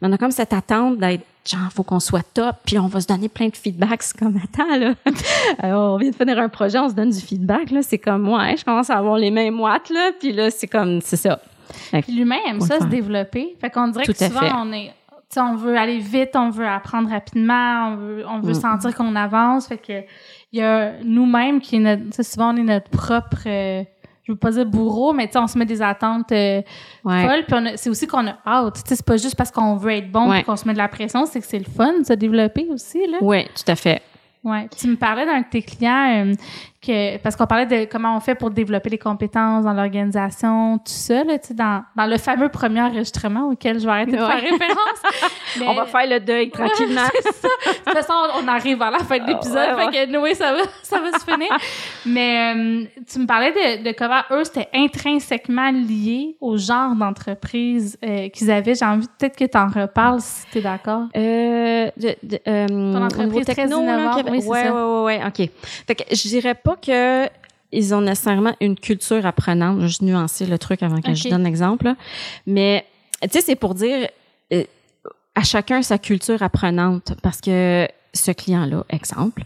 [0.01, 3.01] Mais on a comme cette attente d'être, genre, faut qu'on soit top, puis on va
[3.01, 4.03] se donner plein de feedbacks.
[4.03, 4.95] C'est comme, attends, là,
[5.59, 8.28] Alors, on vient de finir un projet, on se donne du feedback, là, c'est comme,
[8.28, 11.41] ouais, je commence à avoir les mêmes moites, là, puis là, c'est comme, c'est ça.
[12.09, 13.57] L'humain aime ça, se développer.
[13.61, 14.93] Fait qu'on dirait que souvent, on est,
[15.37, 18.61] on veut aller vite, on veut apprendre rapidement, on veut, on veut mm.
[18.61, 19.68] sentir qu'on avance.
[19.68, 20.03] Fait que
[20.53, 23.82] il y a nous-mêmes qui est notre, souvent on est notre propre euh,
[24.25, 26.62] je veux pas dire bourreau, mais tu on se met des attentes euh,
[27.03, 27.45] folles.
[27.47, 28.83] Puis c'est aussi qu'on a hâte.
[28.83, 30.89] Tu sais, c'est pas juste parce qu'on veut être bon qu'on se met de la
[30.89, 33.18] pression, c'est que c'est le fun de se développer aussi, là.
[33.20, 34.03] Oui, tout à fait.
[34.43, 34.68] Ouais.
[34.79, 36.35] Tu me parlais d'un de tes clients euh,
[36.85, 40.85] que parce qu'on parlait de comment on fait pour développer les compétences dans l'organisation, tout
[40.87, 45.01] ça, là, dans, dans le fameux premier enregistrement auquel je vais arrêter de faire référence.
[45.59, 45.66] Mais...
[45.68, 47.01] On va faire le deuil tranquillement.
[47.01, 47.49] ça.
[47.68, 48.12] De toute façon,
[48.43, 51.18] on arrive à la fin de l'épisode, ouais, fait que Noé, ça va, ça va
[51.18, 51.49] se finir.
[52.07, 57.99] Mais euh, tu me parlais de, de comment eux, c'était intrinsèquement lié au genre d'entreprise
[58.05, 58.74] euh, qu'ils avaient.
[58.74, 61.05] J'ai envie peut-être que tu en reparles si tu es d'accord.
[61.16, 65.49] Euh, de, de, Ton entreprise très techno, là, innovante, avait- oui, ouais, ouais, ouais, OK.
[65.87, 67.29] Fait que je dirais pas que
[67.72, 69.79] ils ont nécessairement une culture apprenante.
[69.79, 71.93] Je vais juste nuancer le truc avant que je donne l'exemple.
[72.47, 72.87] Mais,
[73.22, 74.09] tu sais, c'est pour dire
[74.53, 74.64] euh,
[75.35, 79.43] à chacun sa culture apprenante parce que ce client-là, exemple,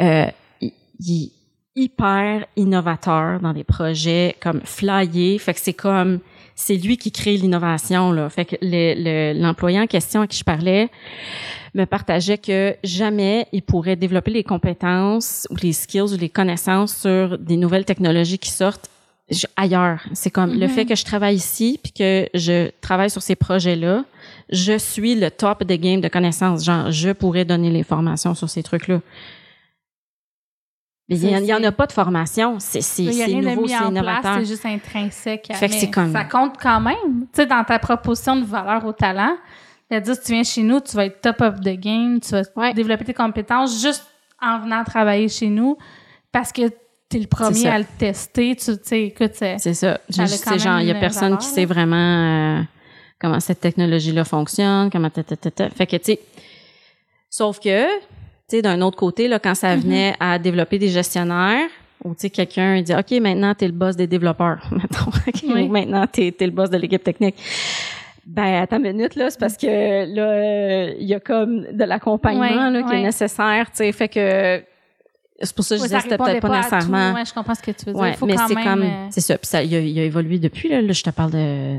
[0.00, 0.26] euh,
[0.60, 1.32] il, il est
[1.74, 5.40] hyper innovateur dans des projets comme flyer.
[5.40, 6.20] Fait que c'est comme
[6.64, 8.28] c'est lui qui crée l'innovation là.
[8.30, 10.88] Fait que le- le- l'employé en question à qui je parlais
[11.74, 16.94] me partageait que jamais il pourrait développer les compétences ou les skills ou les connaissances
[16.96, 18.88] sur des nouvelles technologies qui sortent
[19.56, 20.00] ailleurs.
[20.12, 20.68] C'est comme le Mhm.
[20.68, 24.04] fait que je travaille ici puis que je travaille sur ces projets-là,
[24.50, 26.64] je suis le top des games de connaissances.
[26.64, 29.00] Genre, je pourrais donner les formations sur ces trucs-là.
[31.16, 32.56] Il y, en- a pas de formation.
[32.58, 32.80] C'est
[33.12, 33.22] n'y
[33.54, 34.34] nouveau, c'est innovateur.
[34.38, 35.48] c'est juste intrinsèque.
[35.54, 36.96] Fait que comme- Ça compte quand même.
[37.22, 39.36] Tu sais, dans ta proposition de valeur au talent,
[39.90, 42.42] c'est-à-dire, si tu viens chez nous, tu vas être top of the game, tu vas
[42.56, 42.72] Ouais.
[42.74, 44.06] développer tes compétences juste
[44.40, 45.76] en venant travailler chez nous
[46.32, 46.62] parce que
[47.10, 48.56] tu es le premier à le tester.
[48.56, 49.56] Tu sais, écoute, c'est...
[49.58, 50.00] C'est ça.
[50.08, 51.96] C'est genre, il y a personne valeur, qui sait vraiment
[52.58, 52.62] euh,
[53.20, 55.68] comment cette technologie-là fonctionne, comment ta, ta, ta, ta.
[55.70, 56.20] Fait que, tu sais,
[57.28, 57.86] sauf que,
[58.60, 59.80] d'un autre côté, là, quand ça Mm-hmm.
[59.80, 61.68] venait à développer des gestionnaires,
[62.04, 64.58] ou, tu sais, quelqu'un dit, OK, maintenant, t'es le boss des développeurs.
[65.48, 65.68] Oui.
[65.68, 67.36] maintenant, t'es, t'es le boss de l'équipe technique.
[68.26, 71.84] Ben, attends une minute, là, c'est parce que, là, euh, il y a comme de
[71.84, 74.62] l'accompagnement, là, qui est nécessaire, tu sais, fait que,
[75.40, 77.10] c'est pour ça que je Ouais, disais, c'était peut-être pas, nécessairement.
[77.10, 77.16] tout.
[77.16, 78.00] Ouais, je comprends ce que tu veux dire.
[78.00, 80.38] Ouais, faut mais c'est comme euh, c'est ça puis ça il a, il a évolué
[80.38, 81.78] depuis là, Là, je te parle de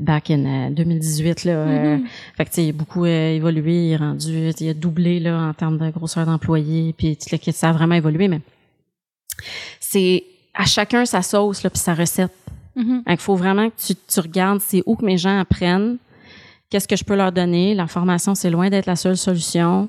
[0.00, 2.06] back in euh, 2018 là euh, Mhm.
[2.36, 5.20] fait que tu sais il a beaucoup euh, évolué il est rendu il a doublé
[5.20, 8.40] là en termes de grosseur d'employés puis kit, ça a vraiment évolué mais
[9.80, 10.24] c'est
[10.54, 12.32] à chacun sa sauce là puis sa recette
[12.74, 13.02] mhm.
[13.08, 15.98] il faut vraiment que tu, tu regardes c'est où que mes gens apprennent
[16.70, 19.88] qu'est-ce que je peux leur donner la formation c'est loin d'être la seule solution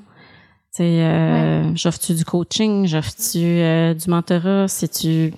[0.72, 5.32] tu sais, euh, j'offre-tu du coaching, j'offre-tu euh, du mentorat, si tu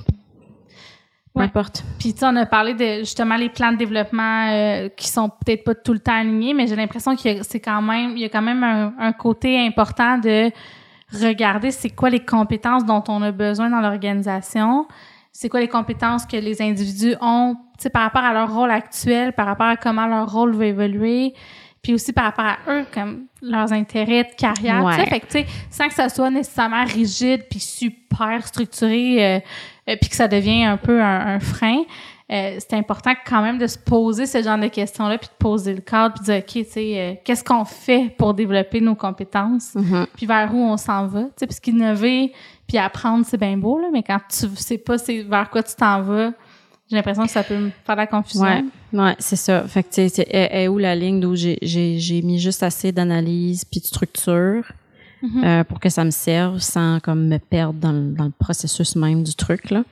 [1.35, 1.47] peu Ouais.
[1.47, 1.83] importe.
[1.99, 5.31] Puis tu sais, on a parlé de justement les plans de développement euh, qui sont
[5.31, 8.11] peut-être pas tout le temps alignés, mais j'ai l'impression qu'il y a- c'est quand même
[8.17, 10.51] il y a quand même un, un côté important de
[11.13, 14.87] regarder c'est quoi les compétences dont on a besoin dans l'organisation,
[15.33, 18.71] c'est quoi les compétences que les individus ont, tu sais par rapport à leur rôle
[18.71, 21.33] actuel, par rapport à comment leur rôle va évoluer,
[21.83, 25.07] puis aussi par rapport à eux comme leurs intérêts de carrière, tu sais.
[25.11, 29.41] Fait que tu sais sans que ça soit nécessairement rigide puis super structuré euh,
[29.91, 31.79] euh, puis que ça devient un peu un, un frein,
[32.31, 35.75] euh, c'est important quand même de se poser ce genre de questions-là, puis de poser
[35.75, 38.95] le cadre, puis de dire, OK, tu sais, euh, qu'est-ce qu'on fait pour développer nos
[38.95, 40.07] compétences, Mhm.
[40.17, 42.33] puis vers où on s'en va, tu sais, parce qu'innover
[42.69, 44.97] puis apprendre, c'est bien beau, là, mais quand tu sais pas
[45.29, 46.33] vers quoi tu t'en vas,
[46.93, 48.43] j'ai l'impression que ça peut me faire de la confusion.
[48.43, 48.63] Ouais,
[48.93, 49.65] ouais, c'est ça.
[49.67, 52.63] Fait que tu sais, c'est- est, où la ligne d'où j'ai j'ai j'ai mis juste
[52.63, 54.65] assez d'analyse puis de structure
[55.23, 55.45] Mhm.
[55.45, 58.95] euh, pour que ça me serve sans comme me perdre dans le, dans le processus
[58.97, 59.83] même du truc là.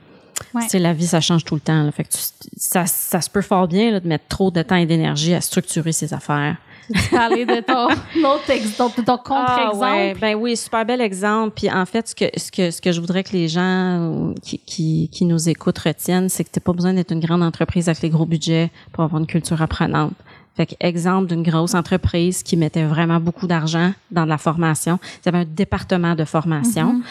[0.53, 0.61] Ouais.
[0.63, 1.83] Tu sais, la vie ça change tout le temps.
[1.83, 1.91] Là.
[1.91, 4.75] Fait que tu- ça ça se peut fort bien là, de mettre trop de temps
[4.75, 6.57] et d'énergie à structurer ses affaires.
[7.01, 7.87] Tu parlais de ton
[8.27, 9.77] autre ex, ton, de ton contre-exemple.
[9.81, 10.15] Ah, ouais.
[10.19, 11.53] Ben oui, super bel exemple.
[11.55, 14.33] Puis en fait, ce que ce que ce que je voudrais que les gens euh,
[14.41, 17.89] qui qui, qui nous écoutent retiennent, c'est que t'as pas besoin d'être une grande entreprise
[17.89, 20.13] avec les gros budgets pour avoir une culture apprenante.
[20.55, 24.99] Fait que exemple d'une grosse entreprise qui mettait vraiment beaucoup d'argent dans de la formation.
[25.23, 27.01] Ils avaient un département de formation.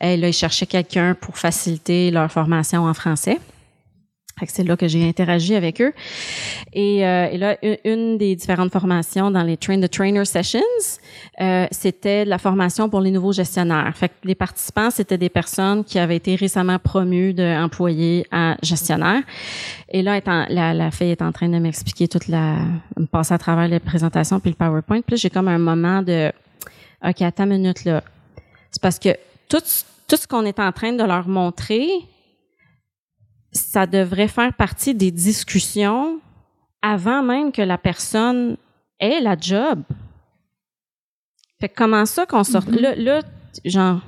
[0.00, 3.40] Et là, ils cherchaient quelqu'un pour faciliter leur formation en français.
[4.46, 5.92] C'est là que j'ai interagi avec eux.
[6.72, 10.60] Et, euh, et là, une, des différentes formations dans les Train the Trainer Sessions,
[11.40, 13.92] euh, c'était la formation pour les nouveaux gestionnaires.
[13.96, 19.22] Fait que les participants, c'était des personnes qui avaient été récemment promues d'employés à gestionnaires.
[19.88, 20.20] Et là,
[20.50, 22.56] la, la fille est en train de m'expliquer toute la...
[22.98, 25.00] me passer à travers les présentations puis le PowerPoint.
[25.00, 26.32] Puis j'ai comme un moment de...
[27.06, 28.02] OK, attends une minute, là.
[28.70, 29.10] C'est parce que
[29.48, 29.62] tout,
[30.08, 31.86] tout ce qu'on est en train de leur montrer,
[33.54, 36.20] ça devrait faire partie des discussions
[36.82, 38.56] avant même que la personne
[39.00, 39.82] ait la job.
[41.60, 42.66] Fait que comment ça qu'on sort...
[42.68, 42.76] Mhm.
[42.76, 43.20] Là, là,
[43.64, 44.00] genre...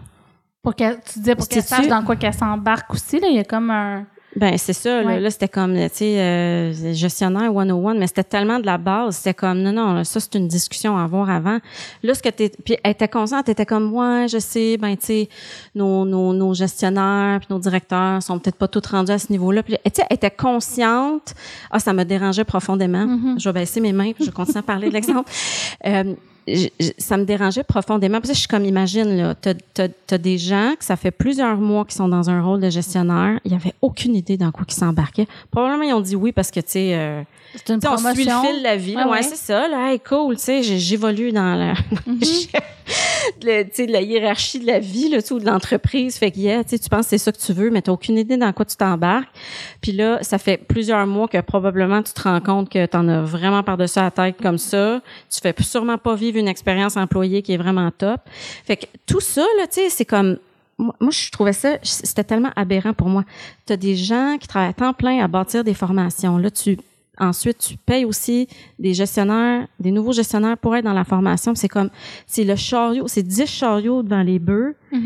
[0.63, 3.39] Pour qu'elle, tu disais pour qu'elle sache dans quoi qu'elle s'embarque aussi, là, il y
[3.39, 4.05] a comme un...
[4.37, 5.01] Ben c'est ça.
[5.03, 5.21] Là, Ouais.
[5.21, 9.17] là, c'était comme, tu sais, euh, gestionnaire 101, mais c'était tellement de la base.
[9.17, 11.59] C'était comme, non, non, là, ça c'est une discussion à avoir avant.
[12.03, 14.95] Là, ce que t'es, puis elle était consciente, elle était comme, ouais, je sais, ben
[14.97, 15.29] tu sais,
[15.75, 19.63] nos, nos, nos gestionnaires puis nos directeurs sont peut-être pas tous rendus à ce niveau-là.
[19.63, 21.35] Puis, tu sais, elle était consciente.
[21.71, 23.07] Ah, ça me dérangeait profondément.
[23.07, 23.41] Mhm.
[23.41, 25.31] Je vais baisser mes mains, puis je continue à parler de l'exemple.
[25.87, 26.15] Euh,
[26.47, 26.69] je-
[26.99, 28.19] ça me dérangeait profondément.
[28.19, 31.11] Parce que je suis comme, imagine, là, t'as, t'as, t'as des gens que ça fait
[31.11, 33.41] plusieurs mois qu'ils sont dans un rôle de gestionnaire.
[33.45, 35.27] Ils avaient aucune idée dans quoi ils s'embarquaient.
[35.51, 37.23] Probablement, ils ont dit oui parce que, tu sais, euh,
[37.55, 38.95] C'est une on suit le fil de la vie.
[38.97, 39.23] Ah ouais, ouais.
[39.23, 39.67] c'est ça.
[39.69, 41.73] Là, hey, cool, tu sais, j'évolue dans la,
[42.07, 42.19] Mhm.
[43.43, 46.17] le- tu sais, la hiérarchie de la vie, là, ou de l'entreprise.
[46.17, 48.37] Fait que, yeah, tu penses que c'est ça que tu veux, mais t'as aucune idée
[48.37, 49.29] dans quoi tu t'embarques.
[49.81, 53.23] Puis là, ça fait plusieurs mois que probablement tu te rends compte que t'en as
[53.23, 55.01] vraiment par-dessus la tête comme ça.
[55.33, 58.21] Tu fais sûrement pas vivre une expérience employée qui est vraiment top.
[58.65, 60.39] Fait que tout ça, là, tu sais, c'est comme
[60.79, 63.25] moi, je trouvais ça, c'était tellement aberrant pour moi.
[63.67, 66.37] Tu as des gens qui travaillent à temps plein à bâtir des formations.
[66.39, 66.77] Là, tu
[67.19, 68.47] ensuite tu payes aussi
[68.79, 71.55] des gestionnaires, des nouveaux gestionnaires pour être dans la formation.
[71.55, 71.91] C'est comme
[72.27, 74.77] c'est le chariot, c'est 10 chariots devant les bœufs.
[74.93, 74.99] Et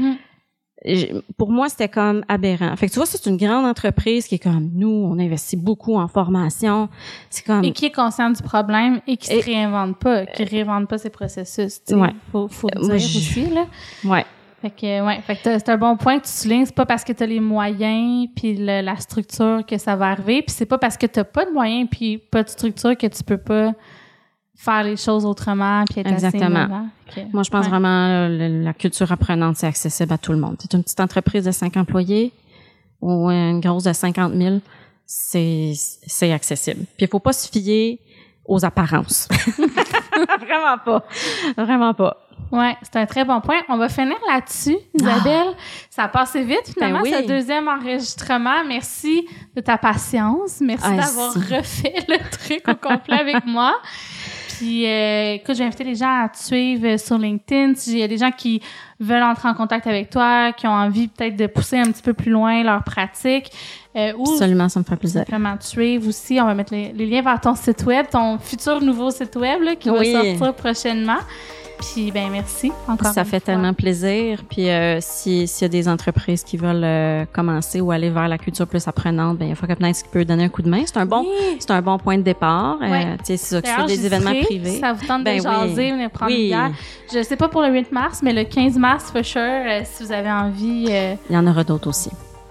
[1.36, 2.74] Pour moi, c'était comme aberrant.
[2.76, 5.96] Fait que tu vois, c'est une grande entreprise qui est comme nous, on investit beaucoup
[5.96, 6.88] en formation.
[7.28, 10.44] C'est comme Et qui est conscient du problème et qui Et- se réinvente pas, qui
[10.44, 11.80] réinvente pas ses processus.
[11.84, 11.94] tu sais.
[11.94, 12.14] Ouais.
[12.32, 13.66] Faut, faut le Euh, moi, dire je- aussi, là.
[14.04, 14.24] ouais.
[14.62, 16.66] Fait que, ouais, fait que t'as- c'est un bon point que tu soulignes.
[16.66, 20.08] C'est pas parce que tu as les moyens puis le- la structure que ça va
[20.10, 20.42] arriver.
[20.42, 23.24] Puis c'est pas parce que tu pas de moyens puis pas de structure que tu
[23.24, 23.72] peux pas
[24.62, 26.88] faire les choses autrement puis être Exactement.
[27.08, 27.70] assez que, Moi, je pense ouais.
[27.70, 30.56] vraiment euh, le- la culture apprenante, c'est accessible à tout le monde.
[30.60, 32.32] C'est une petite entreprise de 5 employés
[33.00, 34.58] ou une grosse de 50 000,
[35.06, 36.84] c'est c'est accessible.
[36.96, 37.98] Puis il faut pas se fier
[38.44, 39.28] aux apparences.
[40.40, 41.04] Vraiment pas.
[41.56, 42.16] Vraiment pas.
[42.52, 43.60] Ouais, c'est un très bon point.
[43.68, 45.54] On va finir là-dessus, Isabelle.
[45.88, 47.04] Ça a passé vite, finalement, Ah.
[47.04, 47.22] Ben oui.
[47.22, 48.64] ce deuxième enregistrement.
[48.66, 50.60] Merci de ta patience.
[50.60, 51.38] Merci Ah, d'avoir si.
[51.38, 53.74] refait le truc au complet avec moi.
[54.60, 57.74] Puis, euh, écoute, j'ai invité les gens à te suivre euh, sur LinkedIn.
[57.76, 58.60] S'il y a des gens qui
[58.98, 62.12] veulent entrer en contact avec toi, qui ont envie peut-être de pousser un petit peu
[62.12, 63.50] plus loin leur pratique,
[63.96, 65.20] euh, ou Absolument, ça me fait plaisir.
[65.22, 66.38] simplement te suivre aussi.
[66.42, 69.62] On va mettre les, les liens vers ton site web, ton futur nouveau site web
[69.62, 70.12] là, qui Oui.
[70.12, 71.16] va sortir prochainement.
[71.80, 73.12] Puis, ben merci encore.
[73.12, 73.40] Ça fait fois.
[73.40, 74.40] tellement plaisir.
[74.48, 78.28] Puis euh, si- s'il y a des entreprises qui veulent euh, commencer ou aller vers
[78.28, 79.72] la culture plus apprenante, ben il faut que
[80.02, 80.82] qui peut donner un coup de main.
[80.84, 81.56] C'est un bon, Oui.
[81.58, 82.78] c'est un bon point de départ.
[82.82, 83.16] Euh, Ouais.
[83.18, 83.36] tu sais,
[83.86, 84.78] des événements privés.
[84.80, 85.92] Ça vous tente Ben de jaser, oui.
[85.92, 86.42] venir prendre Oui.
[86.42, 86.70] une bière.
[87.12, 90.04] Je sais pas pour le 8 mars, mais le 15 mars, for sure, euh, si
[90.04, 90.86] vous avez envie.
[90.90, 92.10] euh, Il y en aura d'autres aussi.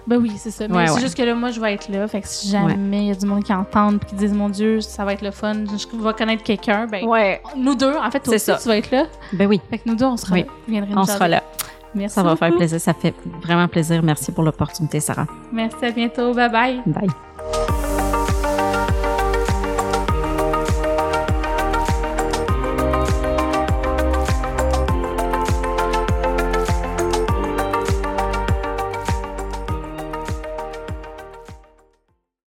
[0.09, 0.67] Ben oui, c'est ça.
[0.67, 1.01] Mais Ouais, c'est ouais.
[1.01, 2.07] juste que là, moi, je vais être là.
[2.07, 4.49] Fait que si jamais il y a du monde qui entend et qui disent, mon
[4.49, 7.41] Dieu, ça va être le fun, je vais connaître quelqu'un, ben, Ouais.
[7.55, 8.57] nous deux, en fait, toi aussi, ça.
[8.61, 9.03] tu vas être là.
[9.33, 10.45] Ben oui, Fait que nous deux, on sera Oui.
[10.67, 10.81] là.
[10.95, 11.43] On sera là.
[11.95, 12.15] Merci.
[12.15, 12.79] Ça va faire plaisir.
[12.81, 14.03] Ça fait vraiment plaisir.
[14.03, 15.25] Merci pour l'opportunité, Sarah.
[15.51, 16.33] Merci, à bientôt.
[16.33, 16.81] Bye bye.
[16.85, 17.88] Bye.